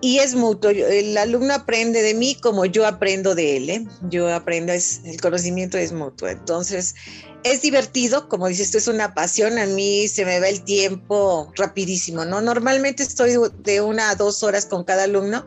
y 0.00 0.18
es 0.18 0.34
mutuo. 0.34 0.70
El 0.70 1.16
alumno 1.18 1.54
aprende 1.54 2.02
de 2.02 2.14
mí 2.14 2.36
como 2.40 2.66
yo 2.66 2.86
aprendo 2.86 3.34
de 3.34 3.56
él, 3.56 3.70
¿eh? 3.70 3.86
Yo 4.10 4.32
aprendo, 4.32 4.72
es, 4.72 5.00
el 5.04 5.20
conocimiento 5.20 5.76
es 5.76 5.92
mutuo. 5.92 6.28
Entonces, 6.28 6.94
es 7.42 7.62
divertido, 7.62 8.28
como 8.28 8.48
dices 8.48 8.70
tú, 8.70 8.78
es 8.78 8.88
una 8.88 9.14
pasión. 9.14 9.58
A 9.58 9.66
mí 9.66 10.06
se 10.08 10.24
me 10.24 10.38
va 10.38 10.48
el 10.48 10.62
tiempo 10.62 11.52
rapidísimo, 11.56 12.24
¿no? 12.24 12.40
Normalmente 12.40 13.02
estoy 13.02 13.36
de 13.58 13.80
una 13.80 14.10
a 14.10 14.14
dos 14.14 14.42
horas 14.42 14.66
con 14.66 14.84
cada 14.84 15.04
alumno, 15.04 15.44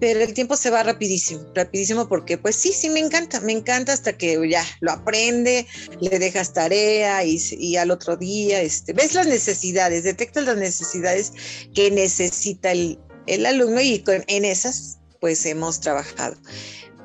pero 0.00 0.20
el 0.20 0.34
tiempo 0.34 0.56
se 0.56 0.70
va 0.70 0.82
rapidísimo, 0.82 1.44
rapidísimo 1.54 2.08
porque 2.08 2.38
pues 2.38 2.56
sí, 2.56 2.72
sí 2.72 2.90
me 2.90 3.00
encanta, 3.00 3.40
me 3.40 3.52
encanta 3.52 3.92
hasta 3.92 4.16
que 4.16 4.38
ya 4.48 4.64
lo 4.80 4.92
aprende, 4.92 5.66
le 6.00 6.18
dejas 6.18 6.52
tarea 6.52 7.24
y, 7.24 7.76
al 7.76 7.90
otro 7.90 8.16
día, 8.16 8.60
este, 8.60 8.92
ves 8.92 9.14
las 9.14 9.26
necesidades, 9.26 10.04
detectas 10.04 10.44
las 10.44 10.56
necesidades 10.56 11.32
que 11.74 11.90
necesita 11.90 12.72
el, 12.72 12.98
el 13.26 13.46
alumno 13.46 13.80
y 13.80 14.00
con, 14.00 14.24
en 14.26 14.44
esas 14.44 14.98
pues 15.20 15.44
hemos 15.46 15.80
trabajado. 15.80 16.36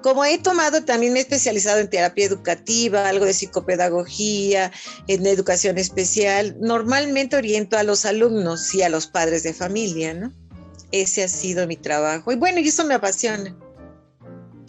Como 0.02 0.26
he 0.26 0.40
tomado, 0.40 0.84
también 0.84 1.14
me 1.14 1.20
he 1.20 1.22
especializado 1.22 1.80
en 1.80 1.90
terapia 1.90 2.26
educativa, 2.26 3.08
algo 3.08 3.26
de 3.26 3.34
psicopedagogía, 3.34 4.72
en 5.08 5.26
educación 5.28 5.78
especial. 5.78 6.58
Normalmente 6.60 7.36
oriento 7.36 7.78
a 7.78 7.84
los 7.84 8.06
alumnos 8.06 8.74
y 8.74 8.82
a 8.82 8.90
los 8.90 9.06
padres 9.06 9.44
de 9.44 9.54
familia, 9.54 10.16
¿no? 10.16 10.34
Ese 10.92 11.24
ha 11.24 11.28
sido 11.28 11.68
mi 11.68 11.78
trabajo. 11.78 12.32
Y 12.32 12.36
bueno, 12.36 12.60
y 12.60 12.68
eso 12.68 12.86
me 12.86 12.96
apasiona. 12.96 13.56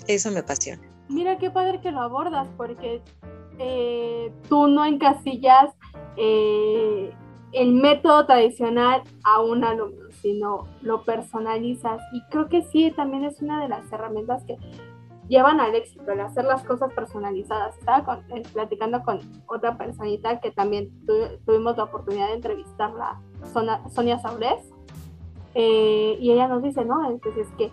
Eso 0.06 0.30
me 0.30 0.40
apasiona. 0.40 0.82
Mira 1.08 1.38
qué 1.38 1.50
padre 1.50 1.80
que 1.80 1.90
lo 1.90 2.00
abordas, 2.00 2.48
porque 2.56 3.02
eh, 3.58 4.32
tú 4.48 4.66
no 4.66 4.84
encasillas 4.84 5.70
eh, 6.16 7.12
el 7.52 7.72
método 7.74 8.26
tradicional 8.26 9.02
a 9.24 9.40
un 9.40 9.64
alumno, 9.64 10.10
sino 10.20 10.68
lo 10.80 11.04
personalizas. 11.04 12.00
Y 12.12 12.22
creo 12.30 12.48
que 12.48 12.62
sí, 12.62 12.92
también 12.92 13.24
es 13.24 13.42
una 13.42 13.62
de 13.62 13.68
las 13.68 13.90
herramientas 13.92 14.42
que 14.44 14.56
llevan 15.28 15.60
al 15.60 15.74
éxito, 15.74 16.12
el 16.12 16.20
hacer 16.20 16.44
las 16.44 16.62
cosas 16.64 16.92
personalizadas. 16.92 17.76
Estaba 17.78 18.22
eh, 18.34 18.42
platicando 18.52 19.02
con 19.02 19.20
otra 19.46 19.76
personita 19.76 20.40
que 20.40 20.50
también 20.50 20.90
tuvimos 21.44 21.76
la 21.76 21.84
oportunidad 21.84 22.28
de 22.28 22.34
entrevistarla, 22.34 23.20
Sonia 23.90 24.18
Saurés, 24.18 24.71
eh, 25.54 26.16
y 26.21 26.30
ella 26.32 26.49
nos 26.49 26.62
dice, 26.62 26.85
no, 26.85 27.11
entonces 27.11 27.47
es 27.47 27.54
que 27.56 27.71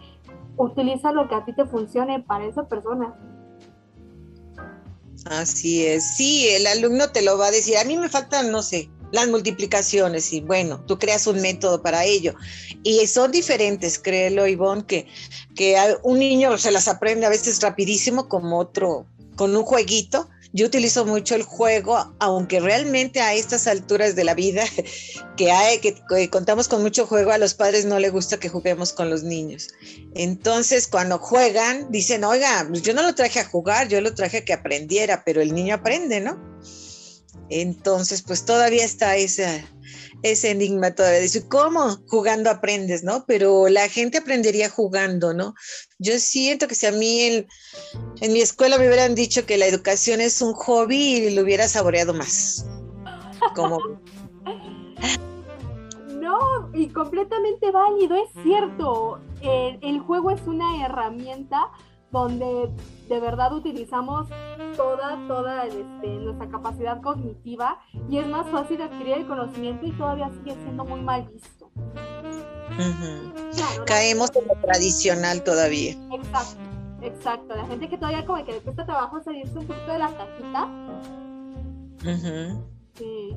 utiliza 0.57 1.11
lo 1.11 1.27
que 1.27 1.35
a 1.35 1.45
ti 1.45 1.53
te 1.53 1.65
funcione 1.65 2.21
para 2.21 2.45
esa 2.45 2.67
persona. 2.67 3.15
Así 5.25 5.85
es, 5.85 6.15
sí, 6.15 6.47
el 6.49 6.65
alumno 6.67 7.09
te 7.11 7.21
lo 7.21 7.37
va 7.37 7.47
a 7.47 7.51
decir, 7.51 7.77
a 7.77 7.83
mí 7.83 7.97
me 7.97 8.09
faltan, 8.09 8.51
no 8.51 8.61
sé, 8.61 8.89
las 9.11 9.27
multiplicaciones 9.27 10.31
y 10.33 10.41
bueno, 10.41 10.83
tú 10.85 10.99
creas 10.99 11.27
un 11.27 11.41
método 11.41 11.81
para 11.81 12.05
ello. 12.05 12.35
Y 12.83 13.05
son 13.07 13.31
diferentes, 13.31 13.99
créelo, 13.99 14.47
Ivonne, 14.47 14.85
que, 14.85 15.07
que 15.55 15.75
un 16.03 16.19
niño 16.19 16.57
se 16.57 16.71
las 16.71 16.87
aprende 16.87 17.25
a 17.25 17.29
veces 17.29 17.61
rapidísimo 17.61 18.29
como 18.29 18.59
otro, 18.59 19.05
con 19.35 19.55
un 19.55 19.63
jueguito. 19.63 20.29
Yo 20.51 20.65
utilizo 20.65 21.05
mucho 21.05 21.35
el 21.35 21.43
juego, 21.43 22.15
aunque 22.19 22.59
realmente 22.59 23.21
a 23.21 23.33
estas 23.35 23.67
alturas 23.67 24.15
de 24.15 24.23
la 24.23 24.33
vida, 24.33 24.63
que, 25.37 25.51
hay, 25.51 25.79
que, 25.79 26.29
contamos 26.29 26.67
con 26.67 26.81
mucho 26.81 27.05
juego, 27.05 27.31
a 27.31 27.37
los 27.37 27.53
padres 27.53 27.85
no 27.85 27.99
les 27.99 28.11
gusta 28.11 28.39
que 28.39 28.49
juguemos 28.49 28.93
con 28.93 29.09
los 29.09 29.23
niños. 29.23 29.69
Entonces, 30.15 30.87
cuando 30.87 31.19
juegan, 31.19 31.91
dicen, 31.91 32.23
oiga, 32.23 32.65
pues 32.67 32.81
yo 32.81 32.93
no 32.93 33.03
lo 33.03 33.13
traje 33.13 33.39
a 33.39 33.45
jugar, 33.45 33.87
yo 33.87 34.01
lo 34.01 34.15
traje 34.15 34.37
a 34.37 34.45
que 34.45 34.53
aprendiera, 34.53 35.23
pero 35.23 35.41
el 35.41 35.53
niño 35.53 35.75
aprende, 35.75 36.19
¿no? 36.19 36.39
Entonces, 37.49 38.21
pues 38.21 38.45
todavía 38.45 38.85
está 38.85 39.15
ese, 39.15 39.65
ese 40.23 40.51
enigma 40.51 40.91
todavía. 40.91 41.19
Dice, 41.19 41.47
¿cómo 41.47 41.97
jugando 42.07 42.49
aprendes, 42.49 43.03
no? 43.03 43.25
Pero 43.25 43.67
la 43.69 43.87
gente 43.89 44.19
aprendería 44.19 44.69
jugando, 44.69 45.33
¿no? 45.33 45.53
Yo 45.97 46.19
siento 46.19 46.67
que 46.67 46.75
si 46.75 46.85
a 46.85 46.91
mí 46.91 47.45
en 48.21 48.33
mi 48.33 48.41
escuela 48.41 48.77
me 48.77 48.87
hubieran 48.87 49.15
dicho 49.15 49.45
que 49.45 49.57
la 49.57 49.65
educación 49.65 50.21
es 50.21 50.41
un 50.41 50.53
hobby 50.53 51.15
y 51.15 51.35
lo 51.35 51.43
hubiera 51.43 51.67
saboreado 51.67 52.13
más. 52.13 52.65
Como... 53.55 53.79
No, 56.19 56.69
y 56.75 56.89
completamente 56.89 57.71
válido, 57.71 58.15
es 58.15 58.43
cierto. 58.43 59.19
el 59.41 59.99
juego 60.01 60.29
es 60.29 60.41
una 60.45 60.85
herramienta 60.85 61.71
donde 62.11 62.69
de 63.07 63.19
verdad 63.19 63.53
utilizamos 63.53 64.27
toda, 64.75 65.17
toda 65.27 65.65
este, 65.65 66.07
nuestra 66.07 66.49
capacidad 66.49 67.01
cognitiva 67.01 67.79
y 68.09 68.17
es 68.17 68.27
más 68.27 68.47
fácil 68.47 68.81
adquirir 68.81 69.17
el 69.19 69.27
conocimiento 69.27 69.85
y 69.85 69.91
todavía 69.91 70.29
sigue 70.29 70.53
siendo 70.63 70.85
muy 70.85 71.01
mal 71.01 71.27
visto. 71.27 71.69
Caemos 73.85 74.29
en 74.35 74.47
lo 74.47 74.55
tradicional 74.61 75.43
todavía. 75.43 75.91
Exacto, 76.11 76.61
exacto. 77.01 77.55
La 77.55 77.65
gente 77.65 77.89
que 77.89 77.97
todavía 77.97 78.25
como 78.25 78.45
que 78.45 78.53
le 78.53 78.59
cuesta 78.61 78.85
trabajo 78.85 79.21
salirse 79.23 79.57
un 79.57 79.65
poquito 79.65 79.91
de 79.91 79.99
la 79.99 80.11
cajita. 80.15 80.69
Sí. 82.95 83.35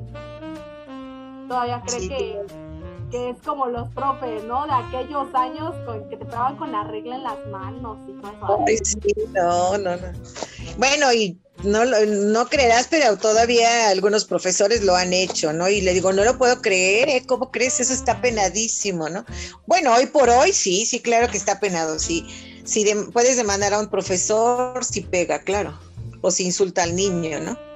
Todavía 1.49 1.83
cree 1.87 2.09
que 2.09 2.41
que 3.13 3.31
es 3.31 3.37
como 3.45 3.67
los 3.67 3.89
profes, 3.91 4.43
¿no? 4.45 4.67
De 4.67 4.73
aquellos 4.73 5.29
años 5.35 5.75
con, 5.85 6.09
que 6.09 6.17
te 6.17 6.25
pegaban 6.25 6.57
con 6.57 6.73
la 6.73 6.83
regla 6.85 7.17
en 7.17 7.23
las 7.23 7.47
manos 7.49 7.99
y 8.09 8.21
todo 8.21 8.65
sí, 8.83 8.99
no, 9.35 9.79
no, 9.79 9.97
no. 9.97 10.13
Bueno, 10.79 11.13
y 11.13 11.39
no, 11.63 11.85
no 11.85 12.49
creerás, 12.49 12.89
pero 12.91 13.17
todavía 13.19 13.91
algunos 13.91 14.25
profesores 14.25 14.83
lo 14.83 14.97
han 14.97 15.13
hecho, 15.13 15.53
¿no? 15.53 15.69
Y 15.69 15.83
le 15.83 15.93
digo, 15.93 16.13
no 16.13 16.25
lo 16.25 16.39
puedo 16.39 16.63
creer, 16.63 17.11
¿eh? 17.11 17.23
¿Cómo 17.27 17.51
crees? 17.51 17.81
Eso 17.81 17.93
está 17.93 18.21
penadísimo, 18.23 19.11
¿no? 19.11 19.27
Bueno, 19.67 19.95
hoy 19.95 20.07
por 20.07 20.31
hoy 20.31 20.53
sí, 20.55 20.87
sí, 20.87 21.01
claro 21.01 21.29
que 21.29 21.37
está 21.37 21.61
penado, 21.61 21.99
sí. 21.99 22.27
Si 22.65 22.85
puedes 23.13 23.37
demandar 23.37 23.75
a 23.75 23.79
un 23.79 23.89
profesor, 23.89 24.83
si 24.85 25.03
pega, 25.03 25.43
claro. 25.43 25.79
O 26.23 26.31
si 26.31 26.45
insulta 26.45 26.85
al 26.85 26.97
niño, 26.97 27.41
¿no? 27.41 27.72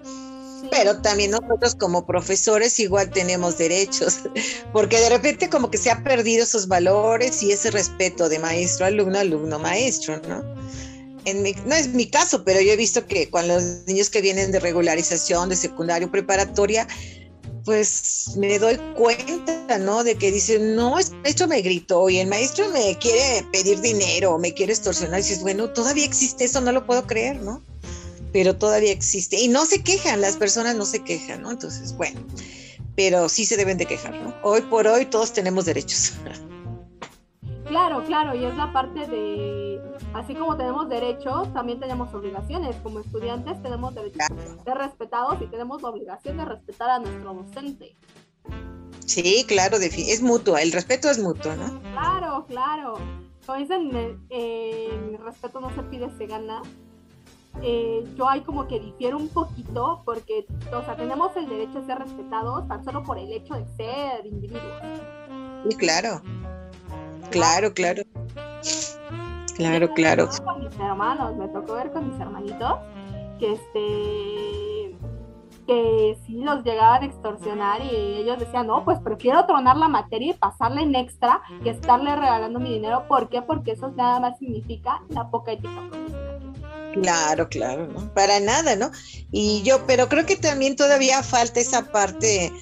Pero 0.70 1.00
también 1.00 1.30
nosotros 1.32 1.74
como 1.74 2.06
profesores 2.06 2.78
igual 2.80 3.10
tenemos 3.10 3.58
derechos, 3.58 4.20
porque 4.72 5.00
de 5.00 5.08
repente 5.08 5.48
como 5.48 5.70
que 5.70 5.78
se 5.78 5.90
ha 5.90 6.02
perdido 6.02 6.44
esos 6.44 6.68
valores 6.68 7.42
y 7.42 7.52
ese 7.52 7.70
respeto 7.70 8.28
de 8.28 8.38
maestro, 8.38 8.86
alumno, 8.86 9.18
alumno, 9.18 9.58
maestro, 9.58 10.20
¿no? 10.28 10.44
En 11.24 11.42
no 11.42 11.74
es 11.74 11.88
mi 11.88 12.08
caso, 12.08 12.44
pero 12.44 12.60
yo 12.60 12.72
he 12.72 12.76
visto 12.76 13.04
que 13.04 13.28
cuando 13.28 13.54
los 13.54 13.84
niños 13.86 14.10
que 14.10 14.20
vienen 14.20 14.52
de 14.52 14.60
regularización, 14.60 15.48
de 15.48 15.56
secundario, 15.56 16.08
preparatoria, 16.08 16.86
pues 17.66 18.34
me 18.36 18.60
doy 18.60 18.78
cuenta, 18.96 19.76
¿no? 19.78 20.04
De 20.04 20.14
que 20.14 20.30
dicen, 20.30 20.76
no, 20.76 21.00
el 21.00 21.06
maestro 21.22 21.48
me 21.48 21.60
gritó 21.62 22.08
y 22.08 22.18
el 22.18 22.28
maestro 22.28 22.68
me 22.70 22.96
quiere 22.98 23.44
pedir 23.50 23.80
dinero, 23.80 24.38
me 24.38 24.54
quiere 24.54 24.72
extorsionar. 24.72 25.18
Y 25.18 25.24
dices, 25.24 25.42
bueno, 25.42 25.68
todavía 25.70 26.04
existe 26.04 26.44
eso, 26.44 26.60
no 26.60 26.70
lo 26.70 26.86
puedo 26.86 27.08
creer, 27.08 27.42
¿no? 27.42 27.60
Pero 28.36 28.54
todavía 28.54 28.92
existe. 28.92 29.40
Y 29.40 29.48
no 29.48 29.64
se 29.64 29.82
quejan, 29.82 30.20
las 30.20 30.36
personas 30.36 30.76
no 30.76 30.84
se 30.84 31.02
quejan, 31.02 31.40
¿no? 31.40 31.52
Entonces, 31.52 31.96
bueno, 31.96 32.20
pero 32.94 33.30
sí 33.30 33.46
se 33.46 33.56
deben 33.56 33.78
de 33.78 33.86
quejar, 33.86 34.14
¿no? 34.14 34.34
Hoy 34.42 34.60
por 34.60 34.86
hoy 34.86 35.06
todos 35.06 35.32
tenemos 35.32 35.64
derechos. 35.64 36.12
Claro, 37.66 38.04
claro, 38.04 38.32
y 38.32 38.44
es 38.44 38.54
la 38.56 38.72
parte 38.72 39.08
de, 39.08 39.80
así 40.14 40.36
como 40.36 40.56
tenemos 40.56 40.88
derechos, 40.88 41.52
también 41.52 41.80
tenemos 41.80 42.14
obligaciones. 42.14 42.76
Como 42.76 43.00
estudiantes 43.00 43.60
tenemos 43.60 43.92
derecho 43.92 44.18
de 44.30 44.62
ser 44.64 44.78
respetados 44.78 45.42
y 45.42 45.46
tenemos 45.46 45.82
la 45.82 45.88
obligación 45.88 46.36
de 46.36 46.44
respetar 46.44 46.90
a 46.90 46.98
nuestro 47.00 47.34
docente. 47.34 47.96
Sí, 49.04 49.44
claro, 49.48 49.78
es 49.78 50.22
mutuo, 50.22 50.56
el 50.58 50.70
respeto 50.70 51.10
es 51.10 51.18
mutuo, 51.18 51.56
¿no? 51.56 51.80
Claro, 51.92 52.46
claro. 52.46 52.98
Como 53.44 53.58
dicen, 53.58 53.90
eh, 54.30 54.88
el 54.92 55.18
respeto 55.18 55.60
no 55.60 55.74
se 55.74 55.82
pide, 55.82 56.08
se 56.16 56.26
gana. 56.26 56.62
Eh, 57.62 58.04
yo 58.16 58.28
hay 58.28 58.42
como 58.42 58.66
que 58.66 58.78
difiero 58.80 59.16
un 59.16 59.28
poquito 59.28 60.02
porque, 60.04 60.46
o 60.72 60.82
sea, 60.82 60.96
tenemos 60.96 61.36
el 61.36 61.48
derecho 61.48 61.78
a 61.78 61.86
ser 61.86 61.98
respetados 61.98 62.68
tan 62.68 62.84
solo 62.84 63.02
por 63.02 63.18
el 63.18 63.32
hecho 63.32 63.54
de 63.54 63.66
ser 63.76 64.26
individuos. 64.26 64.62
Claro. 65.78 66.22
Claro, 67.30 67.72
claro. 67.72 68.02
Claro, 69.56 69.88
claro. 69.94 70.28
Con 70.44 70.64
mis 70.64 70.78
hermanos, 70.78 71.34
me 71.36 71.48
tocó 71.48 71.74
ver 71.74 71.90
con 71.90 72.10
mis 72.10 72.20
hermanitos 72.20 72.74
que 73.38 73.52
este 73.52 74.76
que 75.66 76.16
sí 76.24 76.42
los 76.42 76.62
llegaban 76.62 77.02
a 77.02 77.06
extorsionar 77.06 77.80
y 77.82 77.90
ellos 77.90 78.38
decían, 78.38 78.68
no, 78.68 78.84
pues 78.84 79.00
prefiero 79.00 79.44
tronar 79.46 79.76
la 79.76 79.88
materia 79.88 80.30
y 80.30 80.34
pasarle 80.34 80.82
en 80.82 80.94
extra 80.94 81.42
que 81.64 81.70
estarle 81.70 82.14
regalando 82.14 82.60
mi 82.60 82.74
dinero. 82.74 83.02
¿Por 83.08 83.28
qué? 83.28 83.42
Porque 83.42 83.72
eso 83.72 83.90
nada 83.96 84.20
más 84.20 84.38
significa 84.38 85.02
la 85.08 85.28
poca 85.28 85.52
ética 85.52 85.82
Claro, 87.02 87.48
claro, 87.48 87.86
¿no? 87.86 88.12
Para 88.14 88.40
nada, 88.40 88.76
¿no? 88.76 88.90
Y 89.30 89.62
yo, 89.62 89.86
pero 89.86 90.08
creo 90.08 90.26
que 90.26 90.36
también 90.36 90.76
todavía 90.76 91.22
falta 91.22 91.60
esa 91.60 91.90
parte 91.90 92.52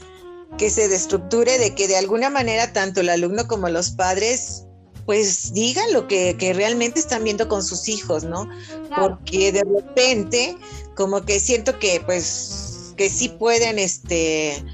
que 0.58 0.70
se 0.70 0.88
destructure 0.88 1.58
de 1.58 1.74
que 1.74 1.88
de 1.88 1.96
alguna 1.96 2.30
manera 2.30 2.72
tanto 2.72 3.00
el 3.00 3.08
alumno 3.08 3.46
como 3.48 3.68
los 3.68 3.90
padres 3.90 4.64
pues 5.06 5.52
digan 5.52 5.92
lo 5.92 6.08
que, 6.08 6.36
que 6.38 6.54
realmente 6.54 6.98
están 6.98 7.24
viendo 7.24 7.46
con 7.48 7.62
sus 7.62 7.88
hijos, 7.88 8.24
¿no? 8.24 8.48
Porque 8.96 9.52
de 9.52 9.62
repente 9.62 10.56
como 10.96 11.22
que 11.24 11.40
siento 11.40 11.78
que 11.78 12.00
pues 12.04 12.94
que 12.96 13.10
sí 13.10 13.28
pueden 13.28 13.78
este 13.78 14.64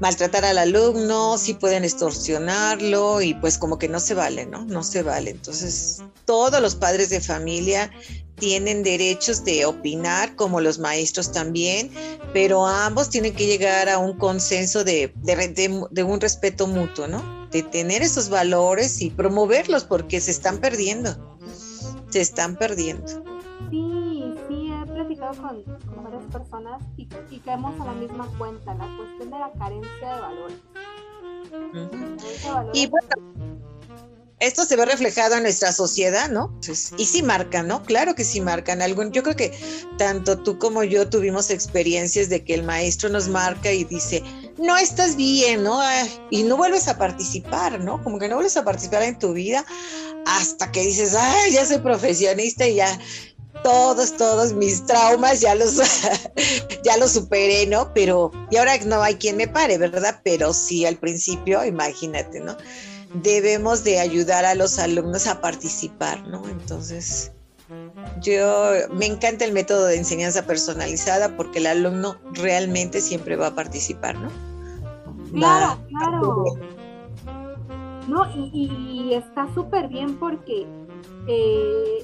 maltratar 0.00 0.44
al 0.44 0.58
alumno, 0.58 1.36
sí 1.36 1.54
pueden 1.54 1.84
extorsionarlo 1.84 3.20
y 3.20 3.34
pues 3.34 3.58
como 3.58 3.78
que 3.78 3.88
no 3.88 4.00
se 4.00 4.14
vale, 4.14 4.46
¿no? 4.46 4.64
No 4.64 4.82
se 4.82 5.02
vale. 5.02 5.30
Entonces, 5.30 6.02
todos 6.24 6.60
los 6.62 6.74
padres 6.74 7.10
de 7.10 7.20
familia 7.20 7.90
tienen 8.40 8.82
derechos 8.82 9.44
de 9.44 9.66
opinar, 9.66 10.34
como 10.34 10.60
los 10.60 10.80
maestros 10.80 11.30
también, 11.30 11.92
pero 12.32 12.66
ambos 12.66 13.10
tienen 13.10 13.34
que 13.34 13.46
llegar 13.46 13.88
a 13.88 13.98
un 13.98 14.18
consenso 14.18 14.82
de, 14.82 15.12
de, 15.14 16.02
un 16.02 16.20
respeto 16.20 16.66
mutuo, 16.66 17.06
¿no? 17.06 17.48
De 17.50 17.62
tener 17.62 18.02
esos 18.02 18.28
valores 18.30 19.00
y 19.02 19.10
promoverlos 19.10 19.84
porque 19.84 20.20
se 20.20 20.32
están 20.32 20.58
perdiendo, 20.58 21.38
se 22.08 22.20
están 22.20 22.56
perdiendo. 22.56 23.06
Sí, 23.70 24.34
sí, 24.48 24.72
he 24.72 24.86
platicado 24.86 25.34
con, 25.42 26.02
varias 26.02 26.24
personas 26.32 26.82
y, 26.96 27.06
caemos 27.44 27.80
a 27.80 27.84
la 27.84 27.92
misma 27.92 28.26
cuenta, 28.38 28.74
la 28.74 28.96
cuestión 28.96 29.30
de 29.30 29.38
la 29.38 29.52
carencia 29.52 30.14
de 30.14 30.20
valores. 30.20 30.58
Y 32.72 32.86
bueno, 32.86 33.08
esto 34.40 34.64
se 34.64 34.74
ve 34.74 34.86
reflejado 34.86 35.36
en 35.36 35.42
nuestra 35.42 35.70
sociedad, 35.70 36.30
¿no? 36.30 36.58
y 36.96 37.04
sí 37.04 37.22
marcan, 37.22 37.68
¿no? 37.68 37.82
Claro 37.82 38.14
que 38.14 38.24
sí 38.24 38.40
marcan. 38.40 38.80
Algún, 38.80 39.12
yo 39.12 39.22
creo 39.22 39.36
que 39.36 39.52
tanto 39.98 40.38
tú 40.38 40.58
como 40.58 40.82
yo 40.82 41.08
tuvimos 41.08 41.50
experiencias 41.50 42.30
de 42.30 42.42
que 42.42 42.54
el 42.54 42.62
maestro 42.62 43.10
nos 43.10 43.28
marca 43.28 43.70
y 43.70 43.84
dice, 43.84 44.22
no 44.58 44.76
estás 44.78 45.16
bien, 45.16 45.62
¿no? 45.62 45.78
y 46.30 46.42
no 46.42 46.56
vuelves 46.56 46.88
a 46.88 46.96
participar, 46.96 47.80
¿no? 47.80 48.02
Como 48.02 48.18
que 48.18 48.28
no 48.28 48.36
vuelves 48.36 48.56
a 48.56 48.64
participar 48.64 49.02
en 49.02 49.18
tu 49.18 49.34
vida 49.34 49.64
hasta 50.26 50.72
que 50.72 50.82
dices, 50.82 51.14
ay, 51.14 51.52
ya 51.52 51.66
soy 51.66 51.78
profesionista 51.78 52.66
y 52.66 52.76
ya 52.76 52.98
todos, 53.62 54.16
todos 54.16 54.54
mis 54.54 54.86
traumas 54.86 55.40
ya 55.40 55.54
los, 55.54 55.76
ya 56.84 56.96
los 56.96 57.12
superé, 57.12 57.66
¿no? 57.66 57.92
Pero, 57.92 58.30
y 58.50 58.56
ahora 58.56 58.76
no 58.86 59.02
hay 59.02 59.16
quien 59.16 59.36
me 59.36 59.48
pare, 59.48 59.76
¿verdad? 59.76 60.20
Pero 60.24 60.54
sí, 60.54 60.86
al 60.86 60.96
principio, 60.96 61.64
imagínate, 61.64 62.40
¿no? 62.40 62.56
Debemos 63.14 63.84
de 63.84 63.98
ayudar 64.00 64.44
a 64.44 64.54
los 64.54 64.78
alumnos 64.78 65.26
a 65.26 65.40
participar, 65.40 66.26
¿no? 66.28 66.48
Entonces, 66.48 67.32
yo 68.20 68.72
me 68.92 69.06
encanta 69.06 69.44
el 69.44 69.52
método 69.52 69.86
de 69.86 69.96
enseñanza 69.96 70.46
personalizada 70.46 71.36
porque 71.36 71.58
el 71.58 71.66
alumno 71.66 72.16
realmente 72.32 73.00
siempre 73.00 73.36
va 73.36 73.48
a 73.48 73.54
participar, 73.54 74.16
¿no? 74.16 74.30
Claro, 75.32 75.78
claro. 75.88 76.44
No, 78.08 78.26
y, 78.34 79.12
está 79.14 79.52
súper 79.54 79.88
bien 79.88 80.18
porque 80.18 80.66
eh, 81.28 82.02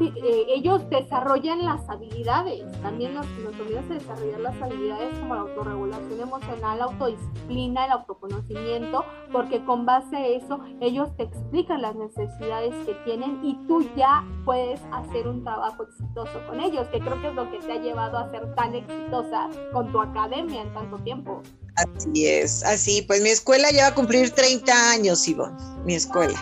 eh, 0.00 0.46
ellos 0.48 0.88
desarrollan 0.90 1.64
las 1.64 1.88
habilidades, 1.88 2.64
también 2.82 3.14
nos, 3.14 3.26
nos 3.44 3.58
obligan 3.60 3.90
a 3.90 3.94
desarrollar 3.94 4.40
las 4.40 4.62
habilidades 4.62 5.18
como 5.18 5.34
la 5.34 5.40
autorregulación 5.42 6.20
emocional, 6.20 6.78
la 6.78 6.84
autodisciplina, 6.84 7.86
el 7.86 7.92
autoconocimiento, 7.92 9.04
porque 9.32 9.64
con 9.64 9.86
base 9.86 10.16
a 10.16 10.26
eso 10.26 10.60
ellos 10.80 11.16
te 11.16 11.24
explican 11.24 11.82
las 11.82 11.94
necesidades 11.94 12.74
que 12.86 12.94
tienen 13.04 13.40
y 13.44 13.54
tú 13.66 13.88
ya 13.96 14.24
puedes 14.44 14.80
hacer 14.92 15.28
un 15.28 15.44
trabajo 15.44 15.84
exitoso 15.84 16.40
con 16.48 16.60
ellos, 16.60 16.88
que 16.88 16.98
creo 17.00 17.20
que 17.20 17.28
es 17.28 17.34
lo 17.34 17.50
que 17.50 17.58
te 17.58 17.72
ha 17.72 17.80
llevado 17.80 18.18
a 18.18 18.30
ser 18.30 18.54
tan 18.54 18.74
exitosa 18.74 19.48
con 19.72 19.92
tu 19.92 20.00
academia 20.00 20.62
en 20.62 20.74
tanto 20.74 20.96
tiempo. 20.98 21.42
Así 21.76 22.26
es, 22.26 22.64
así, 22.64 23.02
pues 23.02 23.22
mi 23.22 23.30
escuela 23.30 23.70
ya 23.70 23.82
va 23.84 23.88
a 23.88 23.94
cumplir 23.94 24.30
30 24.30 24.90
años, 24.90 25.28
Ivonne, 25.28 25.56
mi 25.84 25.94
escuela. 25.94 26.36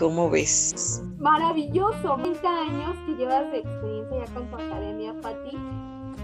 ¿Cómo 0.00 0.30
ves? 0.30 1.02
Maravilloso, 1.18 2.16
20 2.16 2.46
años 2.46 2.96
que 3.04 3.12
llevas 3.16 3.52
de 3.52 3.58
experiencia 3.58 4.24
ya 4.24 4.32
con 4.32 4.48
tu 4.48 4.56
academia, 4.56 5.14
Pati. 5.20 5.58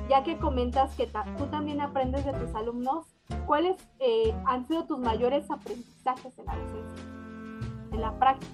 Ya 0.09 0.25
que 0.25 0.39
comentas 0.39 0.95
que 0.97 1.07
tú 1.37 1.45
también 1.51 1.83
aprendes 1.83 2.25
de 2.25 2.33
tus 2.33 2.55
alumnos, 2.55 3.05
¿cuáles 3.47 3.77
eh, 4.01 4.35
han 4.47 4.67
sido 4.67 4.87
tus 4.87 4.99
mayores 4.99 5.45
aprendizajes 5.51 6.33
en 6.39 6.47
la 6.47 6.57
docencia, 6.57 7.05
en 7.93 8.01
la 8.01 8.19
práctica? 8.19 8.53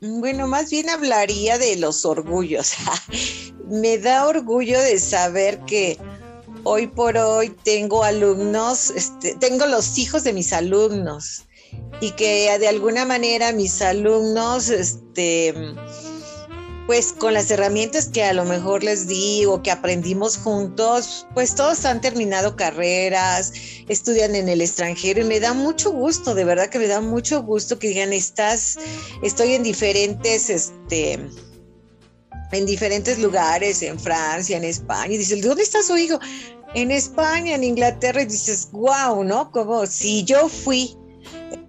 Bueno, 0.00 0.48
más 0.48 0.70
bien 0.72 0.90
hablaría 0.90 1.56
de 1.56 1.76
los 1.76 2.04
orgullos. 2.04 2.74
Me 3.68 3.96
da 3.96 4.26
orgullo 4.26 4.80
de 4.80 4.98
saber 4.98 5.60
que 5.66 5.98
hoy 6.64 6.88
por 6.88 7.16
hoy 7.16 7.50
tengo 7.62 8.02
alumnos, 8.02 8.90
este, 8.90 9.36
tengo 9.36 9.66
los 9.66 9.98
hijos 9.98 10.24
de 10.24 10.32
mis 10.32 10.52
alumnos 10.52 11.44
y 12.00 12.10
que 12.12 12.56
de 12.58 12.68
alguna 12.68 13.04
manera 13.04 13.52
mis 13.52 13.80
alumnos, 13.80 14.68
este, 14.68 15.54
pues 16.86 17.12
con 17.12 17.32
las 17.32 17.50
herramientas 17.50 18.08
que 18.08 18.24
a 18.24 18.32
lo 18.32 18.44
mejor 18.44 18.84
les 18.84 19.06
di 19.06 19.46
o 19.46 19.62
que 19.62 19.70
aprendimos 19.70 20.36
juntos, 20.36 21.26
pues 21.32 21.54
todos 21.54 21.84
han 21.84 22.00
terminado 22.00 22.56
carreras, 22.56 23.52
estudian 23.88 24.34
en 24.34 24.48
el 24.48 24.60
extranjero 24.60 25.22
y 25.22 25.24
me 25.24 25.40
da 25.40 25.54
mucho 25.54 25.92
gusto, 25.92 26.34
de 26.34 26.44
verdad 26.44 26.68
que 26.68 26.78
me 26.78 26.86
da 26.86 27.00
mucho 27.00 27.42
gusto 27.42 27.78
que 27.78 27.88
digan, 27.88 28.12
estás, 28.12 28.76
estoy 29.22 29.54
en 29.54 29.62
diferentes, 29.62 30.50
este, 30.50 31.18
en 32.52 32.66
diferentes 32.66 33.18
lugares, 33.18 33.82
en 33.82 33.98
Francia, 33.98 34.56
en 34.56 34.64
España, 34.64 35.14
y 35.14 35.18
dices, 35.18 35.42
¿dónde 35.42 35.62
está 35.62 35.82
su 35.82 35.96
hijo? 35.96 36.18
En 36.74 36.90
España, 36.90 37.54
en 37.54 37.64
Inglaterra, 37.64 38.22
y 38.22 38.26
dices, 38.26 38.68
wow, 38.72 39.24
¿no? 39.24 39.50
Como 39.52 39.86
si 39.86 40.24
yo 40.24 40.48
fui 40.48 40.96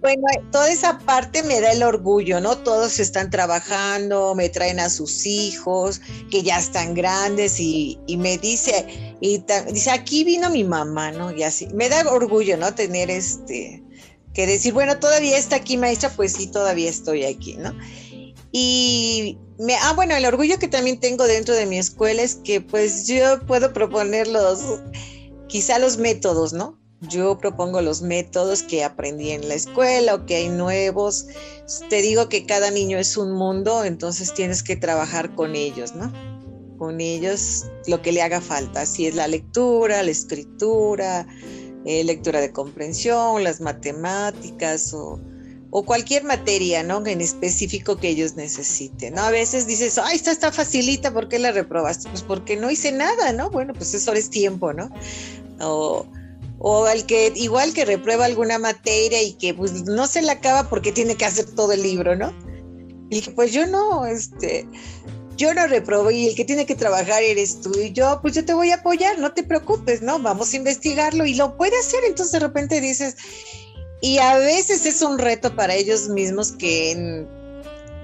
bueno, 0.00 0.22
toda 0.52 0.70
esa 0.70 0.98
parte 0.98 1.42
me 1.42 1.60
da 1.60 1.72
el 1.72 1.82
orgullo, 1.82 2.40
¿no? 2.40 2.58
Todos 2.58 2.98
están 2.98 3.30
trabajando, 3.30 4.34
me 4.34 4.48
traen 4.48 4.80
a 4.80 4.90
sus 4.90 5.26
hijos, 5.26 6.00
que 6.30 6.42
ya 6.42 6.58
están 6.58 6.94
grandes, 6.94 7.58
y, 7.58 7.98
me 8.18 8.38
dice, 8.38 9.16
y 9.20 9.44
dice, 9.72 9.90
aquí 9.90 10.24
vino 10.24 10.50
mi 10.50 10.64
mamá, 10.64 11.12
¿no? 11.12 11.30
Y 11.32 11.42
así, 11.42 11.68
me 11.68 11.88
da 11.88 12.08
orgullo, 12.10 12.56
¿no? 12.56 12.74
Tener 12.74 13.10
este, 13.10 13.82
que 14.34 14.46
decir, 14.46 14.72
bueno, 14.72 14.98
todavía 14.98 15.38
está 15.38 15.56
aquí 15.56 15.76
maestra, 15.76 16.10
pues 16.10 16.32
sí, 16.32 16.46
todavía 16.46 16.90
estoy 16.90 17.24
aquí, 17.24 17.56
¿no? 17.56 17.74
Y 18.52 19.38
me, 19.58 19.76
ah, 19.76 19.92
bueno, 19.94 20.14
el 20.14 20.24
orgullo 20.24 20.58
que 20.58 20.68
también 20.68 21.00
tengo 21.00 21.24
dentro 21.24 21.54
de 21.54 21.66
mi 21.66 21.78
escuela 21.78 22.22
es 22.22 22.36
que 22.36 22.60
pues 22.60 23.06
yo 23.06 23.40
puedo 23.46 23.72
proponer 23.72 24.28
los, 24.28 24.80
quizá 25.48 25.78
los 25.78 25.98
métodos, 25.98 26.52
¿no? 26.52 26.78
Yo 27.02 27.36
propongo 27.36 27.82
los 27.82 28.00
métodos 28.00 28.62
que 28.62 28.82
aprendí 28.82 29.30
en 29.30 29.48
la 29.48 29.54
escuela 29.54 30.14
o 30.14 30.24
que 30.24 30.36
hay 30.36 30.48
nuevos. 30.48 31.26
Te 31.90 32.00
digo 32.00 32.28
que 32.30 32.46
cada 32.46 32.70
niño 32.70 32.98
es 32.98 33.18
un 33.18 33.32
mundo, 33.32 33.84
entonces 33.84 34.32
tienes 34.32 34.62
que 34.62 34.76
trabajar 34.76 35.34
con 35.34 35.56
ellos, 35.56 35.94
¿no? 35.94 36.10
Con 36.78 37.00
ellos 37.02 37.66
lo 37.86 38.00
que 38.00 38.12
le 38.12 38.22
haga 38.22 38.40
falta, 38.40 38.86
si 38.86 39.06
es 39.06 39.14
la 39.14 39.28
lectura, 39.28 40.02
la 40.02 40.10
escritura, 40.10 41.26
eh, 41.84 42.02
lectura 42.02 42.40
de 42.40 42.50
comprensión, 42.52 43.44
las 43.44 43.60
matemáticas 43.60 44.94
o, 44.94 45.20
o 45.70 45.84
cualquier 45.84 46.24
materia, 46.24 46.82
¿no? 46.82 47.06
En 47.06 47.20
específico 47.20 47.98
que 47.98 48.08
ellos 48.08 48.36
necesiten, 48.36 49.14
¿no? 49.14 49.22
A 49.22 49.30
veces 49.30 49.66
dices, 49.66 49.98
ay, 49.98 50.16
esta 50.16 50.32
está 50.32 50.50
facilita, 50.50 51.12
¿por 51.12 51.28
qué 51.28 51.38
la 51.38 51.52
reprobaste? 51.52 52.08
Pues 52.08 52.22
porque 52.22 52.56
no 52.56 52.70
hice 52.70 52.90
nada, 52.90 53.34
¿no? 53.34 53.50
Bueno, 53.50 53.74
pues 53.74 53.92
eso 53.92 54.14
es 54.14 54.30
tiempo, 54.30 54.72
¿no? 54.72 54.90
O, 55.60 56.06
o 56.58 56.86
al 56.86 57.06
que 57.06 57.32
igual 57.36 57.72
que 57.72 57.84
reprueba 57.84 58.24
alguna 58.24 58.58
materia 58.58 59.22
y 59.22 59.34
que 59.34 59.54
pues 59.54 59.84
no 59.84 60.06
se 60.06 60.22
la 60.22 60.32
acaba 60.32 60.68
porque 60.68 60.92
tiene 60.92 61.16
que 61.16 61.24
hacer 61.24 61.46
todo 61.54 61.72
el 61.72 61.82
libro, 61.82 62.16
¿no? 62.16 62.32
Y 63.10 63.20
pues 63.30 63.52
yo 63.52 63.66
no, 63.66 64.06
este, 64.06 64.66
yo 65.36 65.52
no 65.54 65.66
reprobo 65.66 66.10
y 66.10 66.28
el 66.28 66.34
que 66.34 66.44
tiene 66.44 66.66
que 66.66 66.74
trabajar 66.74 67.22
eres 67.22 67.60
tú 67.60 67.72
y 67.78 67.92
yo, 67.92 68.18
pues 68.22 68.34
yo 68.34 68.44
te 68.44 68.54
voy 68.54 68.70
a 68.70 68.76
apoyar, 68.76 69.18
no 69.18 69.32
te 69.32 69.42
preocupes, 69.42 70.02
¿no? 70.02 70.18
Vamos 70.18 70.52
a 70.52 70.56
investigarlo 70.56 71.26
y 71.26 71.34
lo 71.34 71.56
puede 71.56 71.78
hacer, 71.78 72.00
entonces 72.06 72.32
de 72.32 72.40
repente 72.40 72.80
dices, 72.80 73.16
y 74.00 74.18
a 74.18 74.38
veces 74.38 74.86
es 74.86 75.02
un 75.02 75.18
reto 75.18 75.54
para 75.54 75.74
ellos 75.74 76.08
mismos 76.08 76.52
que 76.52 76.92
en 76.92 77.28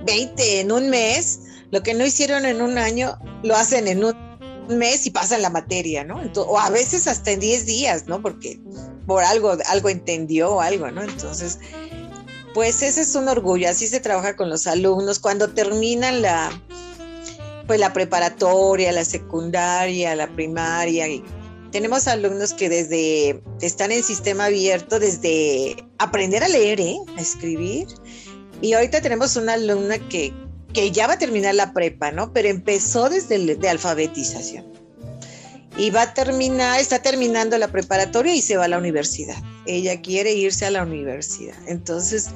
20, 0.04 0.60
en 0.60 0.72
un 0.72 0.90
mes, 0.90 1.40
lo 1.70 1.82
que 1.82 1.94
no 1.94 2.04
hicieron 2.04 2.44
en 2.44 2.60
un 2.60 2.78
año, 2.78 3.18
lo 3.42 3.56
hacen 3.56 3.88
en 3.88 4.04
un 4.04 4.31
mes 4.78 5.06
y 5.06 5.10
pasan 5.10 5.42
la 5.42 5.50
materia, 5.50 6.04
¿no? 6.04 6.20
o 6.36 6.58
a 6.58 6.70
veces 6.70 7.06
hasta 7.06 7.32
en 7.32 7.40
10 7.40 7.66
días, 7.66 8.06
¿no? 8.06 8.20
Porque 8.22 8.60
por 9.06 9.22
algo, 9.22 9.56
algo 9.68 9.88
entendió 9.88 10.52
o 10.54 10.60
algo, 10.60 10.90
¿no? 10.90 11.02
Entonces, 11.02 11.58
pues 12.54 12.82
ese 12.82 13.02
es 13.02 13.14
un 13.14 13.28
orgullo, 13.28 13.68
así 13.68 13.86
se 13.86 14.00
trabaja 14.00 14.36
con 14.36 14.50
los 14.50 14.66
alumnos. 14.66 15.18
Cuando 15.18 15.48
terminan 15.48 16.22
la, 16.22 16.50
pues 17.66 17.80
la 17.80 17.92
preparatoria, 17.92 18.92
la 18.92 19.04
secundaria, 19.04 20.14
la 20.14 20.28
primaria, 20.28 21.06
tenemos 21.72 22.06
alumnos 22.06 22.52
que 22.52 22.68
desde, 22.68 23.42
están 23.62 23.90
en 23.92 24.02
sistema 24.02 24.44
abierto, 24.44 24.98
desde 24.98 25.76
aprender 25.98 26.44
a 26.44 26.48
leer, 26.48 26.80
¿eh? 26.80 26.98
A 27.16 27.20
escribir. 27.20 27.88
Y 28.60 28.74
ahorita 28.74 29.00
tenemos 29.00 29.34
una 29.36 29.54
alumna 29.54 29.98
que, 30.08 30.32
que 30.72 30.90
ya 30.90 31.06
va 31.06 31.14
a 31.14 31.18
terminar 31.18 31.54
la 31.54 31.72
prepa, 31.72 32.12
¿no? 32.12 32.32
Pero 32.32 32.48
empezó 32.48 33.08
desde 33.08 33.36
el, 33.36 33.58
de 33.58 33.68
alfabetización. 33.68 34.64
Y 35.76 35.90
va 35.90 36.02
a 36.02 36.14
terminar, 36.14 36.80
está 36.80 37.00
terminando 37.00 37.56
la 37.56 37.68
preparatoria 37.68 38.34
y 38.34 38.42
se 38.42 38.56
va 38.56 38.66
a 38.66 38.68
la 38.68 38.78
universidad. 38.78 39.36
Ella 39.66 40.00
quiere 40.02 40.32
irse 40.32 40.66
a 40.66 40.70
la 40.70 40.82
universidad. 40.82 41.56
Entonces, 41.66 42.28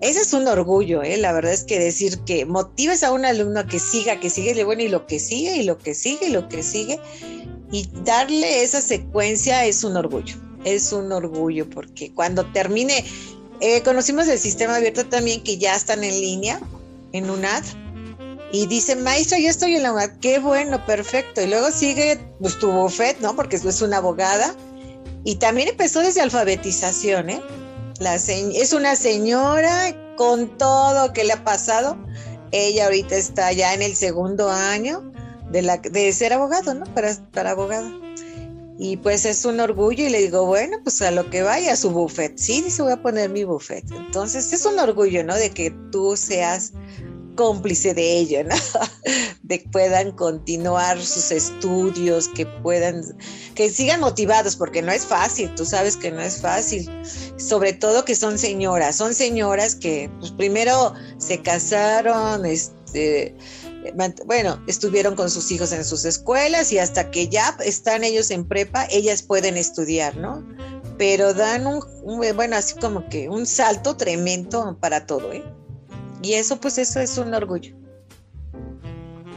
ese 0.00 0.20
es 0.20 0.32
un 0.34 0.46
orgullo, 0.46 1.02
¿eh? 1.02 1.16
La 1.16 1.32
verdad 1.32 1.52
es 1.52 1.64
que 1.64 1.78
decir 1.78 2.18
que 2.20 2.44
motives 2.44 3.02
a 3.02 3.12
un 3.12 3.24
alumno 3.24 3.60
a 3.60 3.66
que 3.66 3.78
siga, 3.78 4.20
que 4.20 4.28
sigue, 4.28 4.62
bueno, 4.64 4.82
y 4.82 4.88
lo 4.88 5.06
que 5.06 5.18
sigue, 5.18 5.56
y 5.56 5.62
lo 5.62 5.78
que 5.78 5.94
sigue, 5.94 6.28
y 6.28 6.30
lo 6.30 6.48
que 6.48 6.62
sigue, 6.62 7.00
y 7.72 7.88
darle 8.04 8.62
esa 8.62 8.82
secuencia 8.82 9.64
es 9.64 9.84
un 9.84 9.96
orgullo. 9.96 10.36
Es 10.64 10.92
un 10.92 11.12
orgullo 11.12 11.68
porque 11.70 12.12
cuando 12.12 12.44
termine, 12.52 13.04
eh, 13.60 13.82
conocimos 13.82 14.28
el 14.28 14.38
sistema 14.38 14.76
abierto 14.76 15.06
también 15.06 15.42
que 15.42 15.56
ya 15.56 15.74
están 15.74 16.04
en 16.04 16.20
línea, 16.20 16.60
en 17.12 17.30
UNAD 17.30 17.64
y 18.52 18.66
dice, 18.66 18.96
maestra, 18.96 19.38
ya 19.38 19.50
estoy 19.50 19.74
en 19.76 19.82
la 19.82 19.92
UNAD, 19.92 20.18
qué 20.20 20.38
bueno, 20.38 20.84
perfecto. 20.86 21.42
Y 21.42 21.46
luego 21.46 21.70
sigue 21.70 22.18
pues, 22.40 22.58
tu 22.58 22.70
bufet, 22.70 23.18
¿no? 23.20 23.34
Porque 23.34 23.56
es 23.56 23.82
una 23.82 23.98
abogada. 23.98 24.54
Y 25.24 25.36
también 25.36 25.68
empezó 25.68 26.00
desde 26.00 26.20
alfabetización, 26.20 27.30
¿eh? 27.30 27.42
La 27.98 28.14
es 28.14 28.72
una 28.72 28.94
señora 28.94 29.94
con 30.16 30.56
todo 30.58 31.12
que 31.12 31.24
le 31.24 31.32
ha 31.32 31.44
pasado. 31.44 31.96
Ella 32.52 32.84
ahorita 32.84 33.16
está 33.16 33.52
ya 33.52 33.74
en 33.74 33.82
el 33.82 33.96
segundo 33.96 34.48
año 34.48 35.12
de, 35.50 35.62
la, 35.62 35.78
de 35.78 36.12
ser 36.12 36.32
abogado, 36.32 36.74
¿no? 36.74 36.84
Para, 36.94 37.14
para 37.32 37.50
abogada. 37.50 37.90
Y 38.78 38.98
pues 38.98 39.24
es 39.24 39.44
un 39.44 39.60
orgullo 39.60 40.04
y 40.04 40.10
le 40.10 40.20
digo, 40.20 40.44
bueno, 40.44 40.78
pues 40.82 41.00
a 41.02 41.10
lo 41.10 41.28
que 41.30 41.42
vaya, 41.42 41.72
a 41.72 41.76
su 41.76 41.90
buffet. 41.90 42.36
Sí, 42.36 42.60
dice, 42.62 42.82
voy 42.82 42.92
a 42.92 43.02
poner 43.02 43.30
mi 43.30 43.44
buffet. 43.44 43.84
Entonces 43.92 44.52
es 44.52 44.66
un 44.66 44.78
orgullo, 44.78 45.24
¿no? 45.24 45.34
De 45.34 45.50
que 45.50 45.70
tú 45.90 46.16
seas 46.16 46.72
cómplice 47.36 47.94
de 47.94 48.18
ello, 48.18 48.42
¿no? 48.42 48.56
De 49.42 49.62
que 49.62 49.68
puedan 49.68 50.10
continuar 50.12 51.00
sus 51.00 51.30
estudios, 51.30 52.28
que 52.28 52.46
puedan, 52.46 53.02
que 53.54 53.70
sigan 53.70 54.00
motivados, 54.00 54.56
porque 54.56 54.82
no 54.82 54.90
es 54.90 55.06
fácil, 55.06 55.54
tú 55.54 55.64
sabes 55.64 55.96
que 55.96 56.10
no 56.10 56.20
es 56.20 56.40
fácil, 56.40 56.90
sobre 57.36 57.72
todo 57.72 58.04
que 58.04 58.16
son 58.16 58.38
señoras, 58.38 58.96
son 58.96 59.14
señoras 59.14 59.76
que 59.76 60.10
pues, 60.18 60.32
primero 60.32 60.94
se 61.18 61.40
casaron, 61.42 62.44
este, 62.44 63.36
bueno, 64.26 64.62
estuvieron 64.66 65.16
con 65.16 65.30
sus 65.30 65.50
hijos 65.50 65.72
en 65.72 65.84
sus 65.84 66.04
escuelas 66.04 66.72
y 66.72 66.78
hasta 66.78 67.10
que 67.10 67.28
ya 67.28 67.56
están 67.64 68.04
ellos 68.04 68.30
en 68.30 68.46
prepa, 68.46 68.86
ellas 68.90 69.22
pueden 69.22 69.56
estudiar, 69.56 70.16
¿no? 70.16 70.44
Pero 70.98 71.34
dan 71.34 71.66
un, 71.66 71.80
bueno, 72.34 72.56
así 72.56 72.78
como 72.78 73.08
que 73.08 73.28
un 73.28 73.46
salto 73.46 73.96
tremendo 73.96 74.76
para 74.80 75.06
todo, 75.06 75.32
¿eh? 75.32 75.44
Y 76.22 76.34
eso, 76.34 76.60
pues 76.60 76.78
eso 76.78 77.00
es 77.00 77.18
un 77.18 77.34
orgullo. 77.34 77.74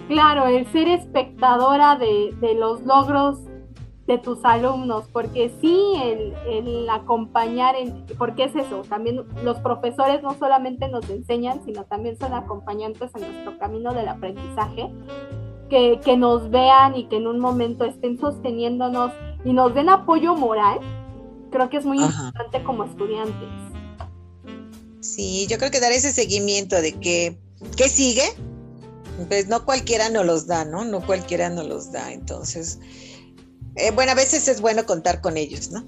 Claro, 0.07 0.47
el 0.47 0.69
ser 0.71 0.87
espectadora 0.87 1.95
de, 1.97 2.33
los 2.55 2.81
logros 2.81 3.37
de 4.09 4.17
tus 4.17 4.43
alumnos, 4.43 5.05
porque 5.13 5.51
sí, 5.61 5.79
el, 6.01 6.33
el 6.47 6.89
acompañar, 6.89 7.75
en, 7.75 8.07
porque 8.17 8.45
es 8.45 8.55
eso, 8.55 8.81
también 8.89 9.23
los 9.43 9.59
profesores 9.59 10.23
no 10.23 10.35
solamente 10.39 10.87
nos 10.87 11.07
enseñan, 11.11 11.63
sino 11.63 11.83
también 11.83 12.17
son 12.17 12.33
acompañantes 12.33 13.11
en 13.13 13.21
nuestro 13.21 13.59
camino 13.59 13.93
del 13.93 14.07
aprendizaje, 14.07 14.89
que, 15.69 15.99
que 16.03 16.17
nos 16.17 16.49
vean 16.49 16.97
y 16.97 17.07
que 17.07 17.17
en 17.17 17.27
un 17.27 17.39
momento 17.39 17.85
estén 17.85 18.19
sosteniéndonos 18.19 19.11
y 19.45 19.53
nos 19.53 19.75
den 19.75 19.89
apoyo 19.89 20.35
moral, 20.35 20.79
creo 21.51 21.69
que 21.69 21.77
es 21.77 21.85
muy 21.85 21.99
Ajá. 21.99 22.29
importante 22.29 22.63
como 22.63 22.85
estudiantes. 22.85 23.49
Sí, 25.01 25.45
yo 25.47 25.59
creo 25.59 25.69
que 25.69 25.79
dar 25.79 25.91
ese 25.91 26.11
seguimiento 26.11 26.81
de 26.81 26.93
que, 26.93 27.37
¿qué 27.77 27.87
sigue? 27.87 28.23
Pues 29.27 29.47
no 29.47 29.65
cualquiera 29.65 30.09
nos 30.09 30.25
los 30.25 30.47
da, 30.47 30.65
¿no? 30.65 30.83
No 30.83 31.05
cualquiera 31.05 31.51
nos 31.51 31.67
los 31.67 31.91
da. 31.91 32.11
Entonces, 32.11 32.79
eh, 33.75 33.91
bueno, 33.91 34.11
a 34.11 34.15
veces 34.15 34.47
es 34.47 34.61
bueno 34.61 34.85
contar 34.85 35.21
con 35.21 35.37
ellos, 35.37 35.71
¿no? 35.71 35.85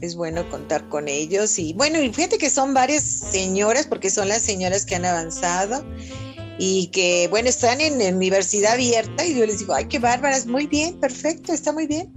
Es 0.00 0.14
bueno 0.14 0.48
contar 0.48 0.88
con 0.88 1.08
ellos. 1.08 1.58
Y 1.58 1.72
bueno, 1.72 2.00
y 2.00 2.12
fíjate 2.12 2.38
que 2.38 2.50
son 2.50 2.74
varias 2.74 3.02
señoras, 3.02 3.86
porque 3.86 4.10
son 4.10 4.28
las 4.28 4.42
señoras 4.42 4.84
que 4.84 4.94
han 4.94 5.04
avanzado 5.04 5.84
y 6.58 6.88
que, 6.88 7.28
bueno, 7.28 7.48
están 7.48 7.80
en, 7.80 8.14
universidad 8.14 8.74
abierta 8.74 9.24
y 9.24 9.36
yo 9.36 9.46
les 9.46 9.60
digo, 9.60 9.74
ay, 9.74 9.86
qué 9.86 9.98
bárbaras, 9.98 10.46
muy 10.46 10.66
bien, 10.66 10.98
perfecto, 10.98 11.52
está 11.52 11.72
muy 11.72 11.86
bien. 11.86 12.12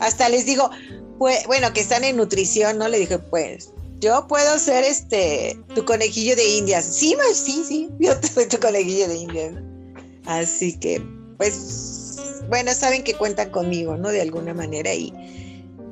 Hasta 0.00 0.28
les 0.28 0.46
digo, 0.46 0.70
pues, 1.18 1.46
bueno, 1.46 1.72
que 1.72 1.80
están 1.80 2.04
en 2.04 2.16
nutrición, 2.16 2.78
¿no? 2.78 2.88
Le 2.88 2.98
dije, 2.98 3.18
pues, 3.18 3.70
yo 3.98 4.26
puedo 4.26 4.58
ser 4.58 4.84
este 4.84 5.58
tu 5.74 5.84
conejillo 5.84 6.34
de 6.36 6.56
indias. 6.56 6.84
Sí, 6.84 7.14
ma, 7.16 7.34
sí, 7.34 7.64
sí, 7.66 7.88
yo 7.98 8.12
soy 8.34 8.46
tu 8.46 8.58
conejillo 8.58 9.08
de 9.08 9.16
indias. 9.16 9.54
Así 10.26 10.78
que, 10.78 11.02
pues, 11.36 12.01
bueno, 12.48 12.74
saben 12.74 13.02
que 13.02 13.14
cuentan 13.14 13.50
conmigo, 13.50 13.96
¿no? 13.96 14.08
De 14.08 14.20
alguna 14.20 14.54
manera 14.54 14.92
y, 14.94 15.12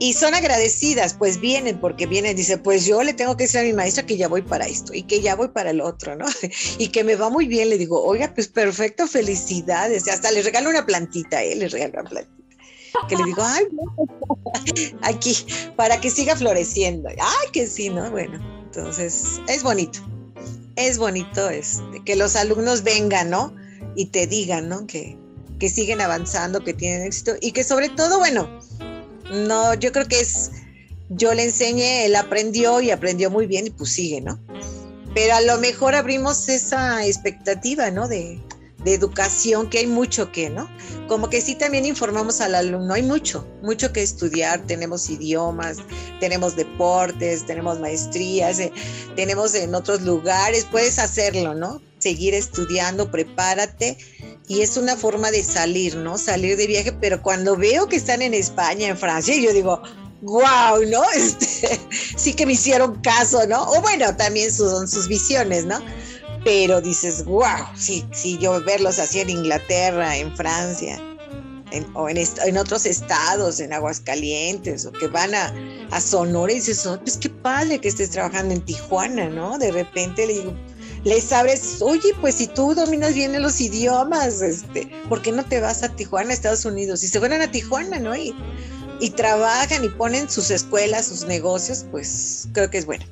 y 0.00 0.14
son 0.14 0.34
agradecidas, 0.34 1.12
pues 1.12 1.40
vienen, 1.40 1.78
porque 1.78 2.06
vienen, 2.06 2.34
dice, 2.34 2.56
pues 2.56 2.86
yo 2.86 3.02
le 3.02 3.12
tengo 3.12 3.36
que 3.36 3.44
decir 3.44 3.60
a 3.60 3.64
mi 3.64 3.74
maestra 3.74 4.06
que 4.06 4.16
ya 4.16 4.28
voy 4.28 4.40
para 4.40 4.66
esto 4.66 4.94
y 4.94 5.02
que 5.02 5.20
ya 5.20 5.36
voy 5.36 5.48
para 5.48 5.70
el 5.70 5.82
otro, 5.82 6.16
¿no? 6.16 6.24
Y 6.78 6.88
que 6.88 7.04
me 7.04 7.16
va 7.16 7.28
muy 7.28 7.46
bien, 7.46 7.68
le 7.68 7.76
digo, 7.76 8.02
oiga, 8.02 8.32
pues 8.34 8.48
perfecto, 8.48 9.06
felicidades. 9.06 10.08
Hasta 10.08 10.30
le 10.30 10.40
regalo 10.40 10.70
una 10.70 10.86
plantita, 10.86 11.42
¿eh? 11.42 11.54
Le 11.54 11.68
regalo 11.68 12.00
una 12.00 12.08
plantita. 12.08 12.40
Que 13.08 13.16
le 13.16 13.24
digo, 13.24 13.42
ay, 13.44 13.64
aquí, 15.02 15.36
para 15.76 16.00
que 16.00 16.10
siga 16.10 16.34
floreciendo. 16.34 17.10
Ay, 17.10 17.48
que 17.52 17.66
sí, 17.66 17.90
¿no? 17.90 18.10
Bueno, 18.10 18.40
entonces 18.64 19.38
es 19.48 19.62
bonito. 19.62 20.00
Es 20.76 20.96
bonito 20.96 21.50
este, 21.50 22.02
que 22.06 22.16
los 22.16 22.36
alumnos 22.36 22.82
vengan, 22.82 23.28
¿no? 23.28 23.54
Y 23.96 24.06
te 24.06 24.26
digan, 24.26 24.70
¿no? 24.70 24.86
Que, 24.86 25.18
que 25.60 25.68
siguen 25.68 26.00
avanzando, 26.00 26.64
que 26.64 26.74
tienen 26.74 27.06
éxito 27.06 27.34
y 27.40 27.52
que 27.52 27.62
sobre 27.62 27.88
todo, 27.90 28.18
bueno, 28.18 28.48
no, 29.30 29.74
yo 29.74 29.92
creo 29.92 30.08
que 30.08 30.18
es, 30.18 30.50
yo 31.10 31.32
le 31.34 31.44
enseñé, 31.44 32.06
él 32.06 32.16
aprendió 32.16 32.80
y 32.80 32.90
aprendió 32.90 33.30
muy 33.30 33.46
bien 33.46 33.68
y 33.68 33.70
pues 33.70 33.92
sigue, 33.92 34.20
¿no? 34.20 34.40
Pero 35.14 35.34
a 35.34 35.40
lo 35.40 35.58
mejor 35.58 35.94
abrimos 35.94 36.48
esa 36.48 37.04
expectativa, 37.06 37.90
¿no? 37.90 38.08
De, 38.08 38.40
de 38.84 38.94
educación, 38.94 39.68
que 39.68 39.78
hay 39.78 39.86
mucho 39.86 40.32
que, 40.32 40.50
¿no? 40.50 40.68
Como 41.06 41.28
que 41.28 41.40
sí 41.40 41.54
también 41.54 41.84
informamos 41.84 42.40
al 42.40 42.54
alumno, 42.54 42.94
hay 42.94 43.02
mucho, 43.02 43.46
mucho 43.62 43.92
que 43.92 44.02
estudiar, 44.02 44.66
tenemos 44.66 45.10
idiomas, 45.10 45.78
tenemos 46.20 46.56
deportes, 46.56 47.44
tenemos 47.46 47.78
maestrías, 47.78 48.58
eh, 48.58 48.72
tenemos 49.16 49.54
en 49.54 49.74
otros 49.74 50.02
lugares, 50.02 50.66
puedes 50.70 50.98
hacerlo, 50.98 51.54
¿no? 51.54 51.82
Seguir 52.00 52.34
estudiando, 52.34 53.10
prepárate 53.10 53.96
y 54.48 54.62
es 54.62 54.76
una 54.76 54.96
forma 54.96 55.30
de 55.30 55.44
salir, 55.44 55.96
¿no? 55.96 56.18
Salir 56.18 56.56
de 56.56 56.66
viaje, 56.66 56.92
pero 56.92 57.22
cuando 57.22 57.56
veo 57.56 57.88
que 57.88 57.94
están 57.94 58.20
en 58.20 58.34
España, 58.34 58.88
en 58.88 58.98
Francia, 58.98 59.36
yo 59.36 59.52
digo, 59.52 59.80
wow, 60.22 60.84
¿no? 60.88 61.02
Este, 61.14 61.78
sí 62.16 62.32
que 62.34 62.46
me 62.46 62.54
hicieron 62.54 63.00
caso, 63.00 63.46
¿no? 63.46 63.62
O 63.62 63.80
bueno, 63.80 64.16
también 64.16 64.52
son 64.52 64.88
sus 64.88 65.08
visiones, 65.08 65.66
¿no? 65.66 65.78
Pero 66.44 66.80
dices, 66.80 67.24
wow, 67.24 67.66
sí, 67.76 68.04
sí, 68.12 68.38
yo 68.38 68.60
verlos 68.64 68.98
así 68.98 69.20
en 69.20 69.30
Inglaterra, 69.30 70.16
en 70.16 70.34
Francia, 70.36 71.00
o 71.94 72.08
en, 72.08 72.58
otros 72.58 72.86
estados, 72.86 73.60
en 73.60 73.72
Aguascalientes, 73.72 74.86
o 74.86 74.92
que 74.92 75.06
van 75.06 75.34
a, 75.34 75.54
a 75.92 76.00
Sonora 76.00 76.50
y 76.52 76.56
dices, 76.56 76.84
oh, 76.86 76.98
pues 76.98 77.18
qué 77.18 77.28
padre 77.28 77.78
que 77.78 77.88
estés 77.88 78.10
trabajando 78.10 78.54
en 78.54 78.64
Tijuana, 78.64 79.28
¿no? 79.28 79.58
De 79.58 79.70
repente 79.70 80.26
le 80.26 80.32
digo, 80.32 80.54
les 81.04 81.32
abres, 81.32 81.80
oye, 81.80 82.14
pues 82.20 82.36
si 82.36 82.46
tú 82.46 82.74
dominas 82.74 83.14
bien 83.14 83.40
los 83.40 83.60
idiomas, 83.60 84.42
este, 84.42 84.90
¿por 85.08 85.22
qué 85.22 85.32
no 85.32 85.44
te 85.44 85.60
vas 85.60 85.82
a 85.82 85.88
Tijuana, 85.88 86.32
Estados 86.32 86.64
Unidos? 86.64 87.02
Y 87.02 87.08
se 87.08 87.18
fueron 87.18 87.40
a 87.40 87.50
Tijuana, 87.50 87.98
¿no? 87.98 88.14
Y, 88.14 88.34
y 89.00 89.10
trabajan 89.10 89.84
y 89.84 89.88
ponen 89.88 90.28
sus 90.28 90.50
escuelas, 90.50 91.06
sus 91.06 91.24
negocios, 91.24 91.86
pues 91.90 92.48
creo 92.52 92.70
que 92.70 92.78
es 92.78 92.86
bueno. 92.86 93.04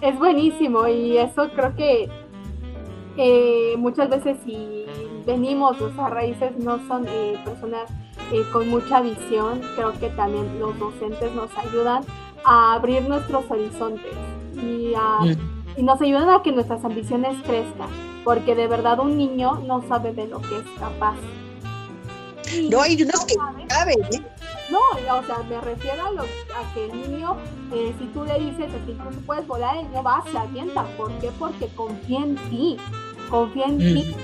Es 0.00 0.18
buenísimo 0.18 0.88
y 0.88 1.18
eso 1.18 1.48
creo 1.54 1.76
que 1.76 2.08
eh, 3.16 3.74
muchas 3.76 4.08
veces 4.08 4.36
si 4.44 4.86
venimos, 5.26 5.78
nuestras 5.80 6.10
raíces 6.10 6.56
no 6.58 6.84
son 6.88 7.06
eh, 7.08 7.38
personas 7.44 7.90
eh, 8.32 8.42
con 8.52 8.68
mucha 8.68 9.00
visión, 9.02 9.60
creo 9.76 9.92
que 10.00 10.08
también 10.10 10.58
los 10.58 10.76
docentes 10.78 11.32
nos 11.34 11.50
ayudan 11.56 12.02
a 12.44 12.74
abrir 12.74 13.02
nuestros 13.02 13.44
horizontes 13.48 14.12
y, 14.54 14.94
a, 14.96 15.20
mm. 15.20 15.51
Y 15.76 15.82
nos 15.82 16.00
ayudan 16.00 16.28
a 16.30 16.42
que 16.42 16.52
nuestras 16.52 16.84
ambiciones 16.84 17.36
crezcan, 17.42 17.88
porque 18.24 18.54
de 18.54 18.66
verdad 18.66 19.00
un 19.00 19.16
niño 19.16 19.60
no 19.66 19.82
sabe 19.88 20.12
de 20.12 20.26
lo 20.26 20.40
que 20.40 20.58
es 20.58 20.66
capaz. 20.78 21.16
Y 22.52 22.68
no, 22.68 22.82
hay 22.82 23.02
unos 23.02 23.14
no 23.14 23.26
que 23.26 23.74
saben, 23.74 24.02
¿eh? 24.12 24.22
No, 24.70 24.78
o 25.18 25.22
sea, 25.24 25.38
me 25.48 25.60
refiero 25.60 26.06
a, 26.06 26.10
lo, 26.12 26.22
a 26.22 26.74
que 26.74 26.86
el 26.86 27.12
niño, 27.12 27.36
eh, 27.72 27.94
si 27.98 28.06
tú 28.06 28.24
le 28.24 28.38
dices 28.38 28.72
que 28.86 28.92
tú 28.92 29.20
puedes 29.26 29.46
volar, 29.46 29.76
el 29.76 29.88
niño 29.88 30.02
va, 30.02 30.24
se 30.30 30.38
avienta. 30.38 30.84
¿Por 30.96 31.12
qué? 31.18 31.30
Porque 31.38 31.68
confía 31.76 32.20
en 32.20 32.36
ti, 32.48 32.78
confía 33.28 33.66
en 33.66 33.76
mm. 33.76 33.78
ti. 33.78 34.16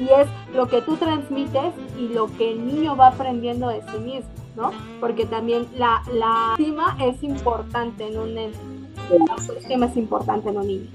Y 0.00 0.04
es 0.04 0.28
lo 0.54 0.68
que 0.68 0.82
tú 0.82 0.96
transmites 0.96 1.72
y 1.98 2.08
lo 2.08 2.28
que 2.36 2.52
el 2.52 2.64
niño 2.64 2.96
va 2.96 3.08
aprendiendo 3.08 3.68
de 3.68 3.82
sí 3.90 3.98
mismo, 3.98 4.30
¿no? 4.54 4.70
Porque 5.00 5.26
también 5.26 5.66
la, 5.76 6.02
la 6.12 6.50
estima 6.52 6.96
es 7.00 7.20
importante 7.24 8.06
en 8.06 8.18
un 8.18 8.38
autoestima 9.30 9.86
es 9.86 9.96
importante 9.96 10.48
en 10.48 10.56
un 10.56 10.66
niño. 10.66 10.90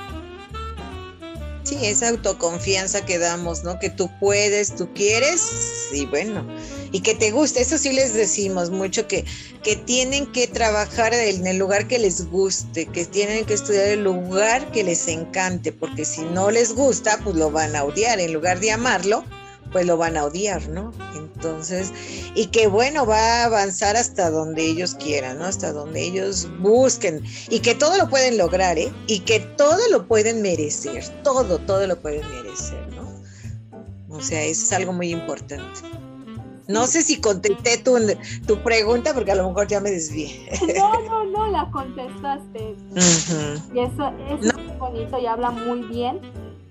Sí, 1.63 1.77
esa 1.81 2.09
autoconfianza 2.09 3.05
que 3.05 3.17
damos, 3.17 3.63
¿no? 3.63 3.79
Que 3.79 3.89
tú 3.89 4.09
puedes, 4.19 4.75
tú 4.75 4.89
quieres, 4.93 5.89
y 5.93 6.05
bueno, 6.05 6.45
y 6.91 6.99
que 6.99 7.15
te 7.15 7.31
guste. 7.31 7.61
Eso 7.61 7.77
sí 7.77 7.93
les 7.93 8.13
decimos 8.13 8.69
mucho, 8.69 9.07
que, 9.07 9.23
que 9.63 9.77
tienen 9.77 10.29
que 10.33 10.47
trabajar 10.47 11.13
en 11.13 11.47
el 11.47 11.57
lugar 11.57 11.87
que 11.87 11.99
les 11.99 12.29
guste, 12.29 12.85
que 12.87 13.05
tienen 13.05 13.45
que 13.45 13.53
estudiar 13.53 13.87
el 13.87 14.03
lugar 14.03 14.71
que 14.71 14.83
les 14.83 15.07
encante, 15.07 15.71
porque 15.71 16.03
si 16.03 16.21
no 16.21 16.51
les 16.51 16.73
gusta, 16.73 17.17
pues 17.23 17.37
lo 17.37 17.49
van 17.49 17.77
a 17.77 17.85
odiar. 17.85 18.19
En 18.19 18.33
lugar 18.33 18.59
de 18.59 18.71
amarlo, 18.71 19.23
pues 19.73 19.85
lo 19.85 19.97
van 19.97 20.15
a 20.15 20.25
odiar, 20.25 20.69
¿no? 20.69 20.91
Entonces, 21.15 21.91
y 22.35 22.45
que 22.47 22.67
bueno, 22.67 23.05
va 23.05 23.41
a 23.41 23.45
avanzar 23.45 23.97
hasta 23.97 24.29
donde 24.29 24.63
ellos 24.63 24.95
quieran, 24.95 25.39
¿no? 25.39 25.45
Hasta 25.45 25.73
donde 25.73 26.01
ellos 26.01 26.47
busquen, 26.59 27.23
y 27.49 27.59
que 27.59 27.75
todo 27.75 27.97
lo 27.97 28.09
pueden 28.09 28.37
lograr, 28.37 28.77
¿eh? 28.77 28.93
Y 29.07 29.19
que 29.21 29.39
todo 29.39 29.79
lo 29.91 30.07
pueden 30.07 30.41
merecer, 30.41 31.03
todo, 31.23 31.57
todo 31.59 31.85
lo 31.87 31.99
pueden 31.99 32.25
merecer, 32.29 32.87
¿no? 32.95 33.11
O 34.15 34.21
sea, 34.21 34.43
eso 34.43 34.63
es 34.63 34.71
algo 34.73 34.93
muy 34.93 35.09
importante. 35.09 35.81
No 36.67 36.87
sé 36.87 37.01
si 37.01 37.19
contesté 37.19 37.77
tu, 37.79 37.97
tu 38.47 38.63
pregunta, 38.63 39.13
porque 39.13 39.31
a 39.31 39.35
lo 39.35 39.47
mejor 39.49 39.67
ya 39.67 39.81
me 39.81 39.91
desvié. 39.91 40.47
No, 40.77 41.01
no, 41.01 41.25
no, 41.25 41.47
la 41.47 41.69
contestaste. 41.71 42.75
Uh 42.91 42.95
-huh. 42.95 43.75
Y 43.75 43.79
eso, 43.79 44.13
eso 44.29 44.53
no. 44.53 44.61
es 44.61 44.67
muy 44.67 44.77
bonito 44.77 45.19
y 45.19 45.25
habla 45.25 45.51
muy 45.51 45.81
bien 45.87 46.21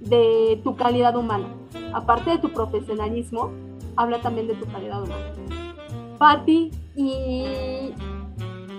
de 0.00 0.60
tu 0.64 0.76
calidad 0.76 1.14
humana. 1.14 1.61
Aparte 1.92 2.30
de 2.30 2.38
tu 2.38 2.52
profesionalismo, 2.52 3.50
habla 3.96 4.20
también 4.20 4.48
de 4.48 4.54
tu 4.54 4.66
calidad 4.66 5.02
humana. 5.02 5.32
Patti, 6.18 6.70
¿y 6.94 7.92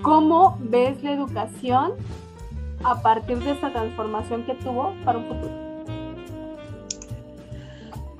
cómo 0.02 0.58
ves 0.60 1.02
la 1.02 1.12
educación 1.12 1.92
a 2.82 3.00
partir 3.02 3.38
de 3.38 3.52
esta 3.52 3.72
transformación 3.72 4.44
que 4.44 4.54
tuvo 4.54 4.94
para 5.04 5.18
un 5.18 5.26
futuro? 5.26 5.63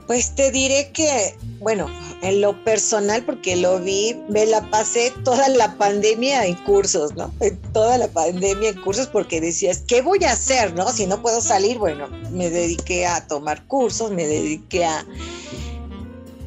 Pues 0.07 0.35
te 0.35 0.51
diré 0.51 0.91
que, 0.93 1.37
bueno, 1.61 1.89
en 2.23 2.41
lo 2.41 2.63
personal, 2.65 3.25
porque 3.25 3.57
lo 3.57 3.81
vi, 3.81 4.15
me 4.29 4.47
la 4.47 4.69
pasé 4.71 5.13
toda 5.25 5.49
la 5.49 5.77
pandemia 5.77 6.47
en 6.47 6.55
cursos, 6.65 7.15
¿no? 7.15 7.33
Toda 7.73 7.99
la 7.99 8.09
pandemia 8.09 8.71
en 8.71 8.81
cursos 8.83 9.07
porque 9.07 9.41
decías, 9.41 9.83
¿qué 9.87 10.03
voy 10.03 10.25
a 10.25 10.33
hacer, 10.33 10.75
no? 10.75 10.91
Si 10.91 11.07
no 11.07 11.23
puedo 11.23 11.41
salir, 11.41 11.79
bueno, 11.79 12.09
me 12.31 12.51
dediqué 12.51 13.07
a 13.07 13.27
tomar 13.27 13.67
cursos, 13.67 14.11
me 14.11 14.27
dediqué 14.27 14.85
a, 14.85 15.07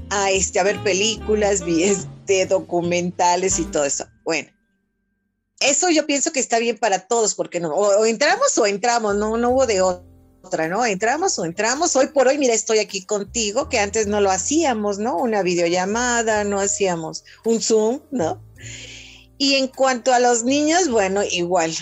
a, 0.10 0.32
este, 0.32 0.60
a 0.60 0.64
ver 0.64 0.82
películas, 0.84 1.64
vi 1.64 1.84
este, 1.84 2.46
documentales 2.46 3.60
y 3.60 3.66
todo 3.66 3.86
eso. 3.86 4.06
Bueno, 4.24 4.50
eso 5.60 5.90
yo 5.90 6.06
pienso 6.06 6.32
que 6.32 6.40
está 6.40 6.60
bien 6.60 6.78
para 6.78 7.08
todos, 7.08 7.34
porque 7.36 7.60
no, 7.60 7.70
o, 7.70 8.06
entramos 8.06 8.58
o 8.58 8.66
entramos, 8.66 9.16
no, 9.16 9.38
no 9.38 9.50
hubo 9.50 9.66
de 9.66 9.82
otro 9.82 10.17
otra, 10.48 10.68
¿no? 10.70 10.86
Entramos 10.86 11.38
o 11.40 11.46
entramos. 11.46 11.96
Hoy 11.96 12.08
por 12.08 12.28
hoy, 12.28 12.38
mira, 12.38 12.54
estoy 12.54 12.80
aquí 12.80 13.06
contigo, 13.06 13.68
que 13.68 13.80
antes 13.80 14.08
no 14.08 14.22
lo 14.22 14.32
hacíamos, 14.32 14.98
¿no? 14.98 15.18
Una 15.18 15.44
videollamada, 15.44 16.44
no 16.46 16.60
hacíamos 16.60 17.26
un 17.44 17.62
Zoom, 17.62 18.00
¿no? 18.12 18.42
Y 19.38 19.56
en 19.56 19.68
cuanto 19.68 20.14
a 20.14 20.20
los 20.20 20.44
niños, 20.44 20.90
bueno, 20.90 21.22
igual. 21.24 21.76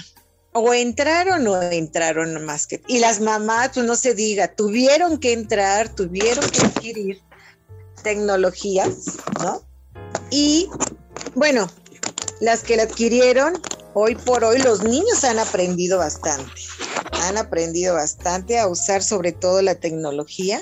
O 0.52 0.74
entraron 0.74 1.48
o 1.48 1.62
entraron 1.62 2.44
más 2.44 2.66
que. 2.66 2.82
Y 2.88 3.00
las 3.00 3.20
mamás, 3.20 3.72
pues 3.74 3.86
no 3.86 3.96
se 3.96 4.16
diga, 4.16 4.56
tuvieron 4.56 5.20
que 5.20 5.34
entrar, 5.34 5.94
tuvieron 5.94 6.50
que 6.50 6.62
adquirir 6.66 7.22
tecnologías, 8.04 9.18
¿no? 9.42 9.62
Y 10.32 10.70
bueno, 11.36 11.70
las 12.40 12.64
que 12.64 12.78
la 12.78 12.84
adquirieron, 12.84 13.62
hoy 13.96 14.16
por 14.16 14.44
hoy 14.44 14.60
los 14.60 14.84
niños 14.84 15.24
han 15.24 15.40
aprendido 15.40 15.98
bastante. 15.98 16.52
Han 17.24 17.38
aprendido 17.38 17.96
bastante 17.96 18.60
a 18.60 18.68
usar 18.68 19.02
sobre 19.02 19.32
todo 19.32 19.62
la 19.62 19.76
tecnología 19.76 20.62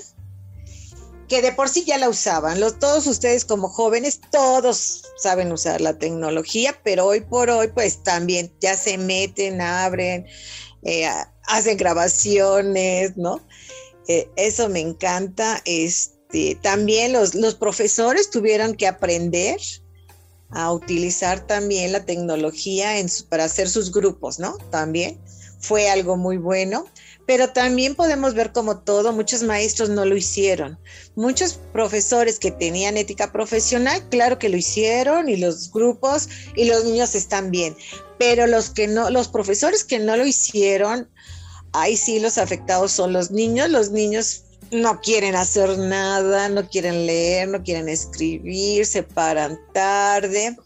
que 1.27 1.41
de 1.41 1.51
por 1.51 1.67
sí 1.67 1.83
ya 1.83 1.97
la 1.97 2.09
usaban. 2.09 2.59
Los, 2.59 2.77
todos 2.77 3.07
ustedes 3.07 3.43
como 3.43 3.69
jóvenes, 3.69 4.21
todos 4.31 5.01
saben 5.17 5.51
usar 5.51 5.81
la 5.81 5.97
tecnología, 5.97 6.79
pero 6.83 7.07
hoy 7.07 7.21
por 7.21 7.49
hoy 7.49 7.69
pues 7.69 8.03
también 8.03 8.53
ya 8.61 8.75
se 8.75 8.99
meten, 8.99 9.61
abren, 9.61 10.27
eh, 10.83 11.09
hacen 11.47 11.77
grabaciones, 11.77 13.17
¿no? 13.17 13.41
Eh, 14.07 14.29
eso 14.35 14.69
me 14.69 14.81
encanta. 14.81 15.59
Este, 15.65 16.55
también 16.61 17.13
los, 17.13 17.33
los 17.33 17.55
profesores 17.55 18.29
tuvieron 18.29 18.75
que 18.75 18.85
aprender 18.85 19.59
a 20.53 20.71
utilizar 20.71 21.45
también 21.45 21.91
la 21.91 22.05
tecnología 22.05 22.93
para 23.29 23.45
hacer 23.45 23.69
sus 23.69 23.91
grupos, 23.91 24.39
¿no? 24.39 24.57
También 24.69 25.19
fue 25.59 25.89
algo 25.89 26.17
muy 26.17 26.37
bueno 26.37 26.85
pero 27.25 27.49
también 27.49 27.95
podemos 27.95 28.33
ver 28.33 28.51
como 28.51 28.79
todo, 28.79 29.13
muchos 29.13 29.43
maestros 29.43 29.89
no 29.89 30.05
lo 30.05 30.17
hicieron. 30.17 30.77
Muchos 31.15 31.59
profesores 31.71 32.37
que 32.37 32.51
tenían 32.51 32.97
ética 32.97 33.31
profesional, 33.31 34.07
claro 34.09 34.39
que 34.39 34.49
lo 34.49 34.57
hicieron 34.57 35.29
y 35.29 35.37
los 35.37 35.71
grupos 35.71 36.27
y 36.55 36.65
los 36.65 36.83
niños 36.83 37.15
están 37.15 37.49
bien, 37.49 37.75
pero 38.19 38.45
los 38.45 38.69
que 38.69 38.87
no, 38.87 39.09
los 39.09 39.29
profesores 39.29 39.83
que 39.83 39.99
no 39.99 40.17
lo 40.17 40.25
hicieron, 40.25 41.09
ahí 41.71 41.95
sí 41.95 42.19
los 42.19 42.37
afectados 42.37 42.91
son 42.91 43.13
los 43.13 43.31
niños, 43.31 43.69
los 43.69 43.91
niños 43.91 44.43
no 44.73 44.99
quieren 45.01 45.35
hacer 45.35 45.77
nada, 45.77 46.49
no 46.49 46.67
quieren 46.67 47.05
leer, 47.05 47.47
no 47.47 47.63
quieren 47.63 47.89
escribir, 47.89 48.85
se 48.85 49.03
paran 49.03 49.59
tarde. 49.73 50.57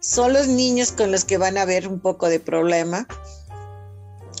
Son 0.00 0.32
los 0.32 0.46
niños 0.46 0.92
con 0.92 1.10
los 1.10 1.24
que 1.24 1.38
van 1.38 1.58
a 1.58 1.62
haber 1.62 1.88
un 1.88 2.00
poco 2.00 2.28
de 2.28 2.38
problema 2.38 3.06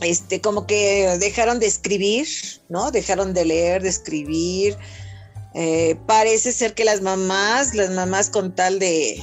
este, 0.02 0.40
como 0.40 0.66
que 0.66 1.16
dejaron 1.18 1.58
de 1.58 1.66
escribir, 1.66 2.26
¿no? 2.68 2.90
Dejaron 2.90 3.32
de 3.32 3.44
leer, 3.44 3.82
de 3.82 3.88
escribir. 3.88 4.76
Eh, 5.54 5.96
parece 6.06 6.52
ser 6.52 6.74
que 6.74 6.84
las 6.84 7.00
mamás, 7.00 7.74
las 7.74 7.90
mamás 7.90 8.28
con 8.28 8.54
tal 8.54 8.78
de, 8.78 9.22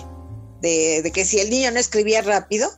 de, 0.61 1.11
que 1.13 1.25
si 1.25 1.39
el 1.39 1.49
niño 1.49 1.71
no 1.71 1.79
escribía 1.79 2.21
rápido, 2.23 2.71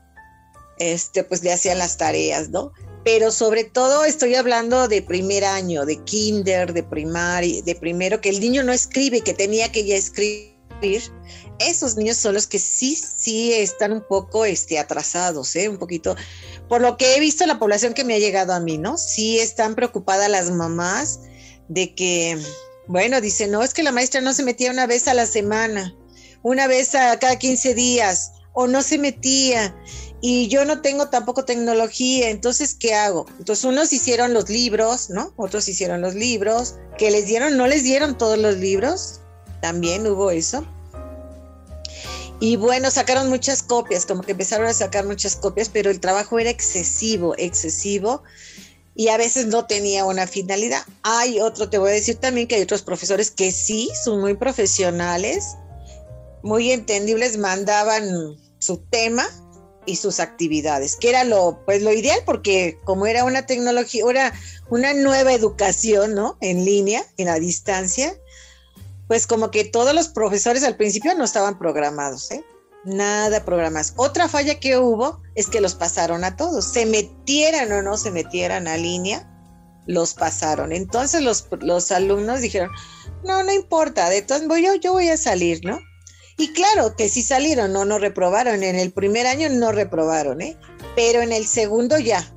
este, 0.78 1.24
pues 1.24 1.42
le 1.44 1.54
hacían 1.54 1.78
las 1.78 1.98
tareas, 1.98 2.50
¿no? 2.50 2.74
Pero 3.06 3.32
sobre 3.32 3.64
todo 3.64 4.04
estoy 4.04 4.36
hablando 4.36 4.90
de 4.90 5.02
primer 5.02 5.46
año, 5.46 5.86
de 5.86 6.04
kinder, 6.04 6.74
de 6.74 6.84
primaria, 6.84 7.62
de 7.62 7.76
primero, 7.76 8.20
que 8.20 8.30
el 8.30 8.42
niño 8.42 8.64
no 8.64 8.74
escribe, 8.74 9.22
que 9.22 9.34
tenía 9.34 9.72
que 9.72 9.86
ya 9.86 9.96
escribir. 9.96 10.52
Esos 11.60 11.96
niños 11.96 12.18
son 12.18 12.34
los 12.34 12.48
que 12.48 12.60
sí, 12.60 12.96
sí 12.96 13.54
están 13.54 13.94
un 13.94 14.02
poco 14.06 14.44
este, 14.44 14.78
atrasados, 14.78 15.56
¿eh? 15.56 15.70
Un 15.70 15.78
poquito 15.78 16.18
por 16.68 16.82
lo 16.82 16.98
que 16.98 17.16
he 17.16 17.20
visto 17.20 17.46
la 17.46 17.60
población 17.60 17.94
que 17.94 18.04
me 18.04 18.16
ha 18.16 18.20
llegado 18.20 18.54
a 18.54 18.60
mí, 18.60 18.78
¿no? 18.78 18.98
Sí 18.98 19.40
están 19.40 19.76
preocupadas 19.76 20.30
las 20.30 20.52
mamás 20.52 21.20
de 21.68 21.94
que, 21.94 22.40
bueno, 22.88 23.22
dicen, 23.22 23.52
no, 23.52 23.64
es 23.64 23.74
que 23.74 23.84
la 23.84 23.92
maestra 23.92 24.22
no 24.22 24.34
se 24.34 24.44
metía 24.44 24.72
una 24.72 24.88
vez 24.88 25.08
a 25.08 25.14
la 25.14 25.26
semana, 25.26 25.96
una 26.42 26.68
vez 26.68 26.96
a 26.96 27.18
cada 27.20 27.38
15 27.38 27.76
días, 27.76 28.32
o 28.54 28.68
no 28.68 28.82
se 28.82 28.98
metía, 28.98 29.76
y 30.22 30.48
yo 30.48 30.66
no 30.66 30.82
tengo 30.82 31.10
tampoco 31.10 31.46
tecnología, 31.46 32.30
entonces, 32.30 32.74
¿qué 32.74 32.94
hago? 32.94 33.26
Entonces, 33.38 33.66
unos 33.66 33.94
hicieron 33.94 34.34
los 34.34 34.50
libros, 34.50 35.10
¿no? 35.10 35.34
Otros 35.36 35.68
hicieron 35.68 36.02
los 36.02 36.16
libros, 36.16 36.76
que 36.98 37.12
les 37.12 37.28
dieron, 37.28 37.58
no 37.58 37.68
les 37.68 37.84
dieron 37.84 38.18
todos 38.18 38.38
los 38.38 38.58
libros, 38.58 39.20
también 39.62 40.08
hubo 40.08 40.32
eso. 40.32 40.66
Y 42.40 42.56
bueno, 42.58 42.92
sacaron 42.92 43.30
muchas 43.30 43.64
copias, 43.64 44.06
como 44.06 44.22
que 44.22 44.32
empezaron 44.32 44.68
a 44.68 44.74
sacar 44.74 45.06
muchas 45.06 45.36
copias, 45.36 45.70
pero 45.70 45.90
el 45.90 46.00
trabajo 46.00 46.40
era 46.40 46.50
excesivo, 46.50 47.36
excesivo, 47.38 48.24
y 48.94 49.10
a 49.10 49.18
veces 49.18 49.48
no 49.48 49.66
tenía 49.66 50.06
una 50.06 50.28
finalidad. 50.28 50.84
Hay 51.04 51.40
otro, 51.40 51.70
te 51.70 51.78
voy 51.78 51.92
a 51.92 51.94
decir 51.94 52.16
también 52.16 52.48
que 52.48 52.56
hay 52.56 52.62
otros 52.62 52.82
profesores 52.82 53.32
que 53.32 53.52
sí, 53.52 53.90
son 54.04 54.22
muy 54.22 54.36
profesionales, 54.36 55.56
muy 56.42 56.72
entendibles, 56.72 57.38
mandaban 57.38 58.38
su 58.60 58.78
tema 58.78 59.28
y 59.86 59.96
sus 59.96 60.20
actividades, 60.20 60.96
que 60.96 61.10
era 61.10 61.24
lo, 61.24 61.62
pues 61.66 61.82
lo 61.82 61.92
ideal, 61.92 62.20
porque 62.26 62.80
como 62.84 63.06
era 63.06 63.24
una 63.24 63.46
tecnología, 63.46 64.04
era 64.10 64.34
una 64.70 64.94
nueva 64.94 65.34
educación, 65.34 66.16
¿no? 66.16 66.38
En 66.42 66.66
línea, 66.66 67.04
en 67.18 67.28
la 67.28 67.40
distancia, 67.40 68.16
pues 69.08 69.28
como 69.28 69.52
que 69.52 69.64
todos 69.64 69.94
los 69.94 70.08
profesores 70.08 70.64
al 70.64 70.76
principio 70.76 71.14
no 71.16 71.24
estaban 71.24 71.60
programados, 71.60 72.32
¿eh? 72.32 72.44
Nada 72.84 73.44
programados. 73.46 73.94
Otra 73.96 74.30
falla 74.30 74.60
que 74.60 74.78
hubo 74.78 75.22
es 75.34 75.48
que 75.48 75.62
los 75.62 75.74
pasaron 75.74 76.24
a 76.24 76.36
todos. 76.36 76.66
Se 76.66 76.86
metieran 76.86 77.72
o 77.72 77.82
no 77.82 77.98
se 77.98 78.12
metieran 78.12 78.68
a 78.68 78.78
línea, 78.78 79.28
los 79.88 80.14
pasaron. 80.14 80.72
Entonces 80.72 81.22
los, 81.22 81.48
los 81.62 81.92
alumnos 81.92 82.42
dijeron, 82.42 82.70
no, 83.24 83.44
no 83.44 83.52
importa, 83.52 84.10
de 84.10 84.22
todos 84.22 84.44
yo, 84.62 84.76
yo 84.76 84.94
voy 84.94 85.10
a 85.10 85.18
salir, 85.18 85.62
¿no? 85.64 85.80
Y 86.38 86.52
claro 86.54 86.96
que 86.96 87.10
si 87.10 87.22
salieron, 87.22 87.72
no, 87.74 87.86
no 87.86 87.98
reprobaron. 87.98 88.64
En 88.64 88.76
el 88.76 88.92
primer 88.92 89.28
año 89.28 89.50
no 89.50 89.72
reprobaron, 89.72 90.42
¿eh? 90.42 90.58
Pero 90.96 91.22
en 91.22 91.32
el 91.32 91.48
segundo 91.48 91.98
ya. 91.98 92.32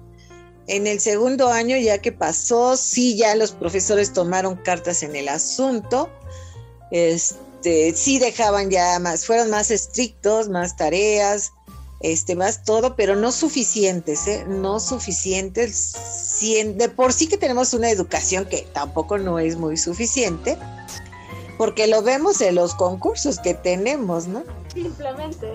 En 0.67 0.87
el 0.87 1.01
segundo 1.01 1.49
año 1.49 1.77
ya 1.77 1.99
que 1.99 2.13
pasó, 2.13 2.77
sí, 2.77 3.17
ya 3.17 3.35
los 3.35 3.53
profesores 3.53 4.13
tomaron 4.13 4.57
cartas 4.57 5.03
en 5.03 5.17
el 5.17 5.29
asunto 5.29 6.11
este, 6.91 7.95
sí 7.95 8.19
dejaban 8.19 8.71
ya 8.71 8.99
más, 8.99 9.27
fueron 9.27 9.51
más 9.51 9.71
estrictos, 9.71 10.49
más 10.49 10.77
tareas, 10.77 11.53
este, 12.01 12.37
más 12.37 12.65
todo, 12.65 12.97
pero 12.97 13.17
no 13.17 13.33
suficientes, 13.33 14.27
¿eh? 14.27 14.45
no 14.49 14.81
suficientes. 14.81 15.95
de 16.41 16.89
por 16.89 17.13
sí 17.13 17.27
que 17.27 17.37
tenemos 17.37 17.75
una 17.75 17.91
educación 17.91 18.47
que 18.47 18.67
tampoco 18.73 19.19
no 19.19 19.39
es 19.39 19.57
muy 19.57 19.77
suficiente, 19.77 20.57
porque 21.59 21.87
lo 21.87 22.03
vemos 22.03 22.40
en 22.40 22.55
los 22.55 22.75
concursos 22.75 23.38
que 23.40 23.53
tenemos, 23.53 24.27
¿no? 24.27 24.44
Simplemente. 24.73 25.49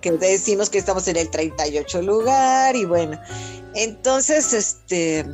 Que 0.00 0.12
decimos 0.12 0.70
que 0.70 0.78
estamos 0.78 1.08
en 1.08 1.16
el 1.16 1.30
38 1.30 2.02
lugar 2.02 2.76
y 2.76 2.84
bueno, 2.84 3.20
entonces, 3.74 4.52
este, 4.52 5.24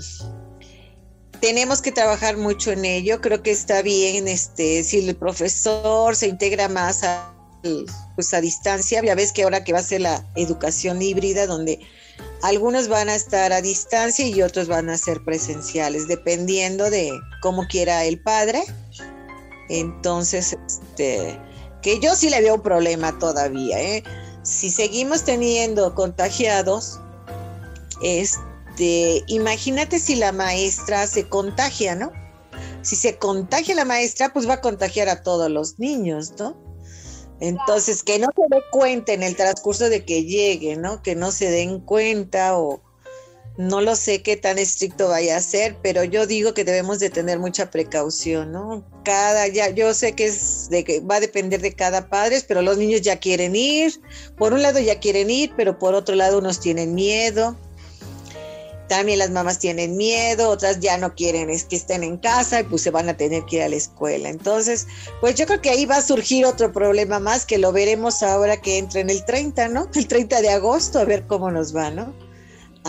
tenemos 1.41 1.81
que 1.81 1.93
trabajar 1.93 2.37
mucho 2.37 2.73
en 2.73 2.85
ello. 2.85 3.21
Creo 3.21 3.43
que 3.43 3.51
está 3.51 3.83
bien 3.83 4.29
este, 4.29 4.85
si 4.85 5.09
el 5.09 5.17
profesor 5.17 6.15
se 6.15 6.29
integra 6.29 6.69
más 6.69 7.03
a, 7.03 7.35
pues 8.15 8.35
a 8.35 8.41
distancia. 8.41 9.03
Ya 9.03 9.15
ves 9.15 9.33
que 9.33 9.45
ahora 9.45 9.65
que 9.65 9.73
va 9.73 9.79
a 9.79 9.83
ser 9.83 10.03
la 10.03 10.27
educación 10.37 11.01
híbrida, 11.01 11.47
donde 11.47 11.81
algunos 12.43 12.89
van 12.89 13.09
a 13.09 13.15
estar 13.15 13.53
a 13.53 13.63
distancia 13.63 14.27
y 14.27 14.43
otros 14.43 14.69
van 14.69 14.91
a 14.91 14.99
ser 14.99 15.25
presenciales, 15.25 16.09
dependiendo 16.09 16.91
de 16.91 17.11
cómo 17.41 17.67
quiera 17.69 18.05
el 18.05 18.21
padre. 18.21 18.63
Entonces, 19.69 20.57
este, 20.67 21.39
que 21.83 22.01
yo 22.01 22.15
sí 22.15 22.31
le 22.31 22.41
veo 22.41 22.57
un 22.57 22.63
problema 22.63 23.19
todavía. 23.19 23.81
¿eh? 23.81 24.05
Si 24.43 24.71
seguimos 24.71 25.25
teniendo 25.25 25.95
contagiados, 25.95 27.01
este 28.03 29.25
imagínate 29.27 29.99
si 29.99 30.17
la 30.17 30.33
maestra 30.33 31.07
se 31.07 31.29
contagia, 31.29 31.95
¿no? 31.95 32.13
Si 32.83 32.95
se 32.95 33.19
contagia 33.19 33.75
la 33.75 33.85
maestra, 33.85 34.33
pues 34.33 34.49
va 34.49 34.55
a 34.55 34.61
contagiar 34.61 35.09
a 35.09 35.23
todos 35.23 35.51
los 35.51 35.79
niños, 35.79 36.33
¿no? 36.39 36.57
Entonces, 37.41 38.03
que 38.03 38.19
no 38.19 38.29
se 38.35 38.43
dé 38.55 38.63
cuenta 38.71 39.13
en 39.13 39.23
el 39.23 39.37
transcurso 39.37 39.89
de 39.89 40.05
que 40.05 40.25
llegue, 40.25 40.77
¿no? 40.77 41.03
Que 41.03 41.15
no 41.15 41.33
se 41.33 41.51
den 41.51 41.81
cuenta 41.81 42.59
o 42.59 42.81
no 43.59 43.81
lo 43.81 43.97
sé 43.97 44.23
qué 44.23 44.37
tan 44.37 44.59
estricto 44.59 45.09
vaya 45.09 45.37
a 45.37 45.41
ser, 45.41 45.77
pero 45.83 46.05
yo 46.05 46.27
digo 46.27 46.53
que 46.53 46.65
debemos 46.65 46.99
de 46.99 47.09
tener 47.09 47.39
mucha 47.39 47.71
precaución, 47.71 48.53
¿no? 48.53 48.85
Cada, 49.03 49.49
ya, 49.49 49.71
yo 49.71 49.95
sé 49.95 50.13
que 50.13 50.27
es 50.27 50.69
de 50.69 50.85
que 50.85 51.01
va 51.01 51.17
a 51.17 51.21
depender 51.21 51.63
de 51.63 51.73
cada 51.73 52.09
padre, 52.09 52.43
pero 52.47 52.61
los 52.61 52.77
niños 52.77 53.01
ya 53.01 53.19
quieren 53.19 53.57
ir, 53.57 54.01
por 54.37 54.53
un 54.53 54.63
lado 54.63 54.79
ya 54.79 55.01
quieren 55.01 55.31
ir, 55.31 55.53
pero 55.57 55.79
por 55.79 55.95
otro 55.95 56.15
lado 56.15 56.39
unos 56.39 56.61
tienen 56.61 56.95
miedo. 56.95 57.57
También 58.89 59.19
las 59.19 59.31
mamás 59.31 59.59
tienen 59.59 59.97
miedo, 59.97 60.49
otras 60.49 60.79
ya 60.79 60.97
no 60.97 61.17
quieren 61.17 61.51
es 61.51 61.65
que 61.65 61.75
estén 61.75 62.05
en 62.05 62.19
casa 62.19 62.61
y 62.61 62.63
pues 62.63 62.83
se 62.83 62.93
van 62.93 63.09
a 63.09 63.17
tener 63.17 63.45
que 63.45 63.57
ir 63.57 63.63
a 63.63 63.69
la 63.69 63.75
escuela. 63.75 64.29
Entonces, 64.29 64.87
pues 65.21 65.35
yo 65.35 65.47
creo 65.47 65.61
que 65.61 65.71
ahí 65.71 65.87
va 65.87 65.97
a 65.97 66.03
surgir 66.03 66.47
otro 66.47 66.73
problema 66.73 67.19
más 67.19 67.47
que 67.47 67.59
lo 67.59 67.73
veremos 67.73 68.23
ahora 68.23 68.59
que 68.59 68.79
entra 68.79 69.01
en 69.01 69.11
el 69.11 69.25
30, 69.25 69.69
¿no? 69.69 69.91
El 69.93 70.07
30 70.07 70.41
de 70.41 70.51
agosto, 70.51 71.01
a 71.01 71.05
ver 71.05 71.27
cómo 71.27 71.51
nos 71.51 71.75
va, 71.75 71.91
¿no? 71.91 72.26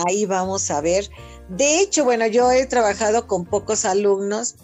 Ahí 0.06 0.26
vamos 0.26 0.70
a 0.70 0.80
ver 0.80 1.10
De 1.48 1.80
hecho, 1.80 2.04
bueno, 2.04 2.26
yo 2.26 2.50
he 2.52 2.66
trabajado 2.66 3.26
con 3.26 3.44
pocos 3.44 3.84
alumnos 3.84 4.56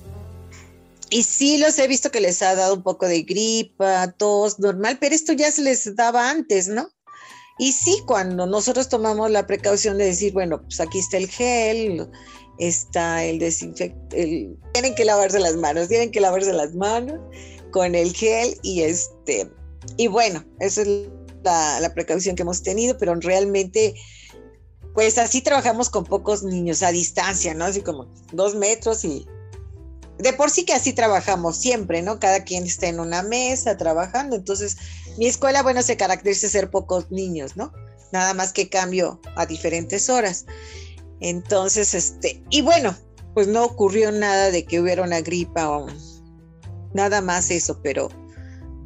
y 1.10 1.22
sí 1.22 1.58
los 1.58 1.78
he 1.78 1.86
visto 1.86 2.10
que 2.10 2.20
les 2.20 2.42
ha 2.42 2.54
dado 2.54 2.74
un 2.74 2.82
poco 2.82 3.06
de 3.06 3.22
gripa, 3.22 4.12
tos, 4.16 4.58
normal, 4.58 4.98
pero 5.00 5.14
esto 5.14 5.32
ya 5.32 5.50
se 5.52 5.62
les 5.62 5.94
daba 5.94 6.30
antes, 6.30 6.66
¿no? 6.66 6.88
Y 7.58 7.72
sí, 7.72 8.02
cuando 8.06 8.46
nosotros 8.46 8.88
tomamos 8.88 9.30
la 9.30 9.46
precaución 9.46 9.96
de 9.98 10.06
decir, 10.06 10.32
bueno, 10.32 10.60
pues 10.62 10.80
aquí 10.80 10.98
está 10.98 11.18
el 11.18 11.28
gel, 11.28 12.10
está 12.58 13.24
el 13.24 13.38
desinfectante, 13.38 14.56
tienen 14.72 14.94
que 14.96 15.04
lavarse 15.04 15.38
las 15.38 15.54
manos, 15.54 15.88
tienen 15.88 16.10
que 16.10 16.20
lavarse 16.20 16.52
las 16.52 16.74
manos 16.74 17.20
con 17.70 17.94
el 17.94 18.12
gel 18.12 18.58
y 18.62 18.82
este, 18.82 19.48
y 19.96 20.08
bueno, 20.08 20.44
esa 20.58 20.82
es 20.82 20.88
la, 21.44 21.78
la 21.80 21.94
precaución 21.94 22.34
que 22.34 22.42
hemos 22.42 22.62
tenido, 22.62 22.98
pero 22.98 23.14
realmente, 23.14 23.94
pues 24.94 25.18
así 25.18 25.42
trabajamos 25.42 25.90
con 25.90 26.04
pocos 26.04 26.44
niños 26.44 26.82
a 26.82 26.92
distancia, 26.92 27.52
¿no? 27.52 27.64
Así 27.64 27.82
como 27.82 28.06
dos 28.32 28.54
metros 28.54 29.04
y 29.04 29.26
de 30.18 30.32
por 30.32 30.50
sí 30.50 30.64
que 30.64 30.72
así 30.72 30.92
trabajamos 30.92 31.56
siempre, 31.56 32.00
¿no? 32.00 32.20
Cada 32.20 32.44
quien 32.44 32.64
está 32.64 32.86
en 32.86 33.00
una 33.00 33.24
mesa 33.24 33.76
trabajando. 33.76 34.36
Entonces, 34.36 34.76
mi 35.18 35.26
escuela, 35.26 35.64
bueno, 35.64 35.82
se 35.82 35.96
caracteriza 35.96 36.48
ser 36.48 36.70
pocos 36.70 37.10
niños, 37.10 37.56
¿no? 37.56 37.72
Nada 38.12 38.32
más 38.34 38.52
que 38.52 38.68
cambio 38.68 39.20
a 39.34 39.44
diferentes 39.46 40.08
horas. 40.08 40.46
Entonces, 41.18 41.94
este, 41.94 42.44
y 42.50 42.62
bueno, 42.62 42.96
pues 43.34 43.48
no 43.48 43.64
ocurrió 43.64 44.12
nada 44.12 44.52
de 44.52 44.64
que 44.64 44.80
hubiera 44.80 45.02
una 45.02 45.20
gripa 45.20 45.68
o 45.68 45.88
nada 46.92 47.20
más 47.20 47.50
eso, 47.50 47.80
pero 47.82 48.08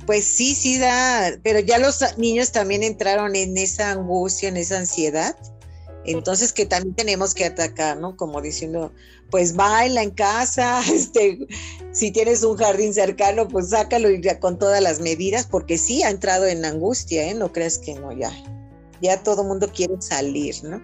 pues 0.07 0.25
sí, 0.25 0.55
sí 0.55 0.79
da, 0.79 1.39
pero 1.43 1.59
ya 1.59 1.77
los 1.77 2.03
niños 2.17 2.53
también 2.53 2.83
entraron 2.83 3.37
en 3.37 3.59
esa 3.59 3.91
angustia, 3.91 4.49
en 4.49 4.57
esa 4.57 4.79
ansiedad 4.79 5.37
entonces 6.11 6.53
que 6.53 6.67
también 6.67 6.95
tenemos 6.95 7.35
que 7.35 7.45
atacar, 7.45 7.99
¿no? 7.99 8.17
Como 8.17 8.41
diciendo, 8.41 8.93
pues 9.31 9.55
baila 9.55 10.03
en 10.03 10.11
casa, 10.11 10.81
este, 10.93 11.39
si 11.93 12.11
tienes 12.11 12.43
un 12.43 12.57
jardín 12.57 12.95
cercano, 12.95 13.49
pues 13.49 13.71
sácalo 13.71 14.11
y 14.11 14.23
ya 14.23 14.41
con 14.41 14.59
todas 14.59 14.83
las 14.83 15.01
medidas, 15.01 15.47
porque 15.47 15.77
sí 15.79 16.03
ha 16.03 16.11
entrado 16.11 16.47
en 16.47 16.65
angustia, 16.65 17.29
¿eh? 17.29 17.35
No 17.35 17.53
crees 17.53 17.79
que 17.79 17.95
no, 17.95 18.13
ya, 18.13 18.33
ya 19.03 19.23
todo 19.23 19.43
el 19.43 19.49
mundo 19.49 19.71
quiere 19.75 20.01
salir, 20.01 20.57
¿no? 20.65 20.81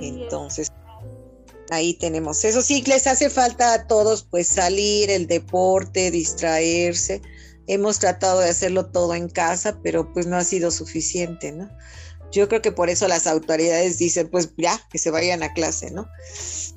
Entonces, 0.00 0.70
ahí 1.70 1.94
tenemos 1.94 2.44
eso. 2.44 2.62
Sí, 2.62 2.82
les 2.86 3.06
hace 3.06 3.30
falta 3.30 3.72
a 3.72 3.86
todos, 3.86 4.24
pues 4.24 4.48
salir, 4.48 5.10
el 5.10 5.26
deporte, 5.26 6.10
distraerse. 6.10 7.22
Hemos 7.66 7.98
tratado 7.98 8.40
de 8.40 8.48
hacerlo 8.48 8.86
todo 8.86 9.14
en 9.14 9.28
casa, 9.28 9.78
pero 9.82 10.12
pues 10.12 10.26
no 10.26 10.36
ha 10.36 10.44
sido 10.44 10.70
suficiente, 10.70 11.52
¿no? 11.52 11.68
Yo 12.32 12.48
creo 12.48 12.62
que 12.62 12.72
por 12.72 12.88
eso 12.88 13.08
las 13.08 13.26
autoridades 13.26 13.98
dicen, 13.98 14.28
pues 14.28 14.54
ya, 14.56 14.78
que 14.90 14.98
se 14.98 15.10
vayan 15.10 15.42
a 15.42 15.52
clase, 15.52 15.90
¿no? 15.90 16.08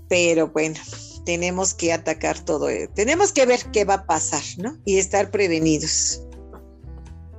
Pero 0.08 0.50
bueno, 0.50 0.80
tenemos 1.26 1.74
que 1.74 1.94
atacar 1.94 2.40
todo, 2.40 2.70
eh, 2.70 2.90
tenemos 2.96 3.32
que 3.32 3.46
ver 3.46 3.60
qué 3.72 3.86
va 3.86 3.96
a 3.96 4.06
pasar, 4.06 4.42
¿no? 4.58 4.78
Y 4.86 4.98
estar 4.98 5.32
prevenidos. 5.32 6.24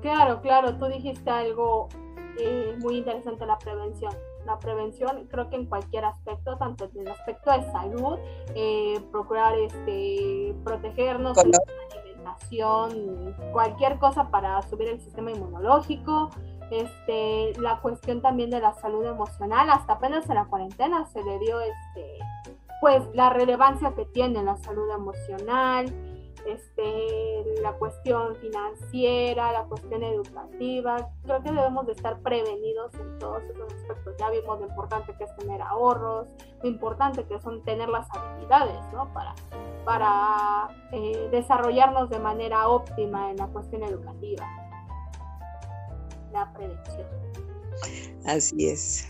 Claro, 0.02 0.40
claro, 0.40 0.76
tú 0.78 0.86
dijiste 0.86 1.28
algo 1.28 1.88
eh, 2.38 2.74
muy 2.78 2.98
interesante, 2.98 3.44
la 3.46 3.58
prevención. 3.58 4.12
La 4.46 4.58
prevención, 4.58 5.28
creo 5.30 5.50
que 5.50 5.56
en 5.56 5.66
cualquier 5.66 6.06
aspecto, 6.06 6.56
tanto 6.56 6.90
en 6.94 7.00
el 7.00 7.08
aspecto 7.08 7.52
de 7.52 7.70
salud, 7.70 8.18
eh, 8.54 8.98
procurar 9.12 9.58
este, 9.58 10.54
protegernos, 10.64 11.36
la 11.36 11.58
alimentación, 12.00 13.36
cualquier 13.52 13.98
cosa 13.98 14.30
para 14.30 14.62
subir 14.62 14.88
el 14.88 15.00
sistema 15.00 15.30
inmunológico, 15.30 16.30
este, 16.70 17.52
la 17.60 17.80
cuestión 17.80 18.22
también 18.22 18.50
de 18.50 18.60
la 18.60 18.74
salud 18.74 19.04
emocional, 19.04 19.70
hasta 19.70 19.94
apenas 19.94 20.28
en 20.28 20.36
la 20.36 20.46
cuarentena 20.46 21.04
se 21.06 21.22
le 21.22 21.38
dio 21.38 21.60
este, 21.60 22.18
pues 22.80 23.02
la 23.14 23.30
relevancia 23.30 23.94
que 23.94 24.06
tiene 24.06 24.42
la 24.42 24.56
salud 24.56 24.90
emocional, 24.90 25.86
este, 26.46 27.60
la 27.60 27.72
cuestión 27.74 28.34
financiera, 28.36 29.52
la 29.52 29.64
cuestión 29.64 30.02
educativa. 30.02 31.10
Creo 31.24 31.42
que 31.42 31.52
debemos 31.52 31.86
de 31.86 31.92
estar 31.92 32.18
prevenidos 32.20 32.94
en 32.94 33.18
todos 33.18 33.42
esos 33.42 33.72
aspectos. 33.72 34.14
Ya 34.18 34.30
vimos 34.30 34.60
lo 34.60 34.66
importante 34.66 35.14
que 35.16 35.24
es 35.24 35.36
tener 35.36 35.60
ahorros, 35.60 36.28
lo 36.62 36.68
importante 36.68 37.24
que 37.24 37.38
son 37.40 37.62
tener 37.64 37.88
las 37.88 38.08
habilidades, 38.10 38.80
¿no? 38.92 39.12
Para, 39.12 39.34
para 39.84 40.68
eh, 40.92 41.28
desarrollarnos 41.30 42.08
de 42.08 42.18
manera 42.18 42.68
óptima 42.68 43.30
en 43.30 43.36
la 43.36 43.46
cuestión 43.48 43.82
educativa 43.82 44.46
la 46.32 46.52
prevención. 46.52 47.06
Así 48.26 48.68
es. 48.68 49.08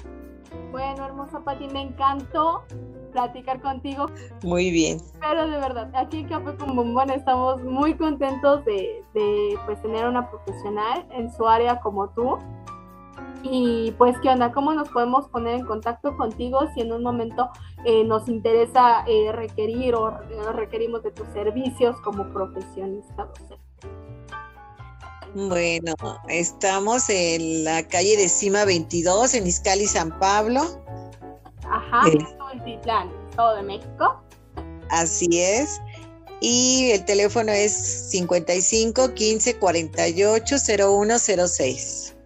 Bueno, 0.70 1.04
hermosa 1.04 1.40
Pati, 1.40 1.68
me 1.68 1.82
encantó 1.82 2.62
platicar 3.12 3.60
contigo. 3.60 4.06
Muy 4.42 4.70
bien. 4.70 4.98
Pero 5.20 5.48
de 5.48 5.58
verdad, 5.58 5.90
aquí 5.94 6.18
en 6.18 6.28
Café 6.28 6.56
con 6.56 6.76
Bombón 6.76 7.10
estamos 7.10 7.62
muy 7.62 7.94
contentos 7.94 8.64
de, 8.64 9.04
de 9.14 9.58
pues, 9.66 9.80
tener 9.82 10.06
una 10.06 10.30
profesional 10.30 11.06
en 11.10 11.32
su 11.32 11.46
área 11.46 11.80
como 11.80 12.08
tú. 12.10 12.38
Y 13.42 13.92
pues, 13.92 14.16
¿qué 14.20 14.28
onda? 14.28 14.52
¿Cómo 14.52 14.72
nos 14.74 14.88
podemos 14.90 15.28
poner 15.28 15.54
en 15.54 15.66
contacto 15.66 16.16
contigo 16.16 16.60
si 16.74 16.82
en 16.82 16.92
un 16.92 17.02
momento 17.02 17.48
eh, 17.84 18.04
nos 18.04 18.28
interesa 18.28 19.04
eh, 19.06 19.32
requerir 19.32 19.94
o 19.94 20.10
requerimos 20.52 21.02
de 21.02 21.10
tus 21.10 21.26
servicios 21.28 21.98
como 22.02 22.24
profesionista 22.32 23.24
docente? 23.24 23.60
Bueno, 25.34 25.94
estamos 26.28 27.08
en 27.08 27.62
la 27.62 27.86
calle 27.86 28.16
de 28.16 28.28
Cima 28.28 28.64
22, 28.64 29.34
en 29.34 29.46
Izcali, 29.46 29.86
San 29.86 30.18
Pablo. 30.18 30.82
Ajá, 31.64 32.08
eh, 32.08 32.18
Tultitlán, 32.36 33.12
Estado 33.30 33.56
de 33.56 33.62
México. 33.62 34.20
Así 34.88 35.28
es. 35.32 35.80
Y 36.40 36.90
el 36.92 37.04
teléfono 37.04 37.52
es 37.52 37.72
55 38.10 39.14
15 39.14 39.58
48 39.58 40.56
0106. 40.58 42.16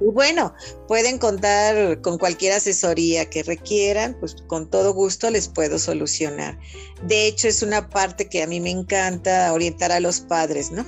Y 0.00 0.04
bueno, 0.04 0.54
pueden 0.86 1.18
contar 1.18 2.00
con 2.02 2.18
cualquier 2.18 2.52
asesoría 2.52 3.28
que 3.28 3.42
requieran, 3.42 4.16
pues 4.20 4.36
con 4.46 4.70
todo 4.70 4.92
gusto 4.92 5.30
les 5.30 5.48
puedo 5.48 5.80
solucionar. 5.80 6.58
De 7.02 7.26
hecho, 7.26 7.48
es 7.48 7.62
una 7.62 7.88
parte 7.88 8.28
que 8.28 8.42
a 8.42 8.46
mí 8.46 8.60
me 8.60 8.70
encanta 8.70 9.52
orientar 9.52 9.90
a 9.90 9.98
los 9.98 10.20
padres, 10.20 10.70
¿no? 10.70 10.84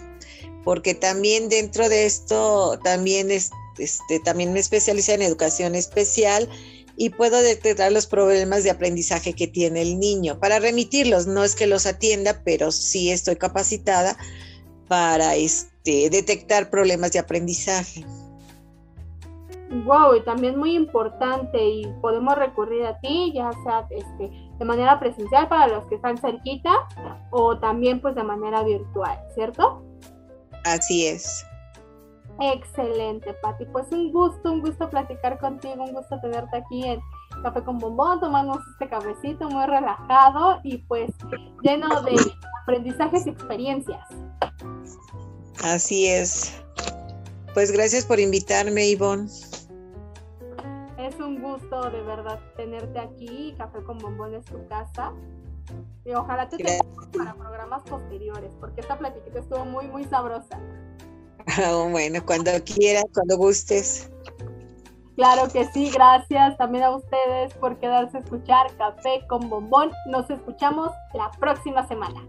Porque 0.64 0.94
también 0.94 1.48
dentro 1.48 1.88
de 1.88 2.06
esto 2.06 2.78
también 2.82 3.30
este, 3.30 4.20
también 4.24 4.52
me 4.52 4.61
especialicé 4.61 5.14
en 5.14 5.22
educación 5.22 5.74
especial 5.74 6.48
y 6.96 7.11
puedo 7.11 7.40
detectar 7.40 7.92
los 7.92 8.06
problemas 8.06 8.64
de 8.64 8.70
aprendizaje 8.70 9.32
que 9.32 9.46
tiene 9.46 9.82
el 9.82 10.00
niño 10.00 10.38
para 10.40 10.59
remitirlos. 10.59 11.28
No 11.28 11.44
es 11.44 11.54
que 11.54 11.68
los 11.68 11.86
atienda, 11.86 12.42
pero 12.44 12.72
sí 12.72 13.12
estoy 13.12 13.36
capacitada 13.36 14.16
para 14.88 15.36
este, 15.36 16.11
detectar 16.11 16.70
problemas 16.70 17.12
de 17.12 17.20
aprendizaje. 17.20 18.04
Wow, 19.84 20.16
y 20.16 20.22
también 20.22 20.59
muy 20.59 20.74
importante 20.74 21.62
y 21.62 21.86
podemos 22.00 22.34
recurrir 22.36 22.86
a 22.86 22.98
ti, 23.00 23.32
ya 23.34 23.50
sea 23.64 23.86
este, 23.90 24.30
de 24.59 24.64
manera 24.64 24.98
presencial 24.98 25.46
para 25.48 25.68
los 25.68 25.84
que 25.86 25.96
están 25.96 26.16
cerquita 26.16 26.72
o 27.30 27.59
también 27.59 28.00
pues 28.00 28.14
de 28.14 28.24
manera 28.24 28.62
virtual, 28.64 29.18
¿cierto? 29.34 29.82
Así 30.68 31.06
es. 31.06 31.46
Excelente, 32.40 33.34
Pati. 33.42 33.64
Pues 33.66 33.90
un 33.90 34.12
gusto, 34.12 34.52
un 34.52 34.60
gusto 34.60 34.88
platicar 34.88 35.38
contigo, 35.38 35.82
un 35.82 35.92
gusto 35.92 36.20
tenerte 36.20 36.58
aquí 36.58 36.84
en 36.84 37.00
Café 37.42 37.62
con 37.62 37.78
Bombón, 37.78 38.20
tomamos 38.20 38.58
este 38.72 38.88
cafecito 38.88 39.48
muy 39.48 39.64
relajado 39.66 40.60
y 40.62 40.78
pues 40.78 41.10
lleno 41.62 42.02
de 42.02 42.16
aprendizajes 42.62 43.26
y 43.26 43.30
experiencias. 43.30 44.06
Así 45.64 46.06
es. 46.06 46.62
Pues 47.54 47.72
gracias 47.72 48.04
por 48.04 48.20
invitarme, 48.20 48.86
Ivonne. 48.88 49.28
Es 50.98 51.18
un 51.18 51.40
gusto 51.40 51.90
de 51.90 52.02
verdad 52.02 52.38
tenerte 52.56 52.98
aquí. 52.98 53.54
Café 53.56 53.82
con 53.82 53.98
Bombón 53.98 54.34
es 54.34 54.44
tu 54.44 54.64
casa. 54.68 55.12
Y 56.04 56.12
ojalá 56.12 56.48
te 56.48 56.56
tengas 56.56 56.82
para 57.16 57.34
programas 57.34 57.82
posteriores, 57.82 58.52
porque 58.60 58.80
esta 58.80 58.98
platiquita 58.98 59.40
estuvo 59.40 59.64
muy, 59.64 59.86
muy 59.88 60.04
sabrosa. 60.04 60.58
bueno, 61.90 62.24
cuando 62.24 62.50
quieras, 62.64 63.04
cuando 63.12 63.36
gustes. 63.36 64.10
Claro 65.16 65.48
que 65.52 65.64
sí, 65.72 65.90
gracias 65.90 66.56
también 66.58 66.84
a 66.84 66.94
ustedes 66.94 67.52
por 67.54 67.76
quedarse 67.78 68.18
a 68.18 68.20
escuchar 68.20 68.72
Café 68.76 69.26
con 69.28 69.50
Bombón. 69.50 69.90
Nos 70.06 70.30
escuchamos 70.30 70.92
la 71.12 71.30
próxima 71.32 71.86
semana. 71.88 72.20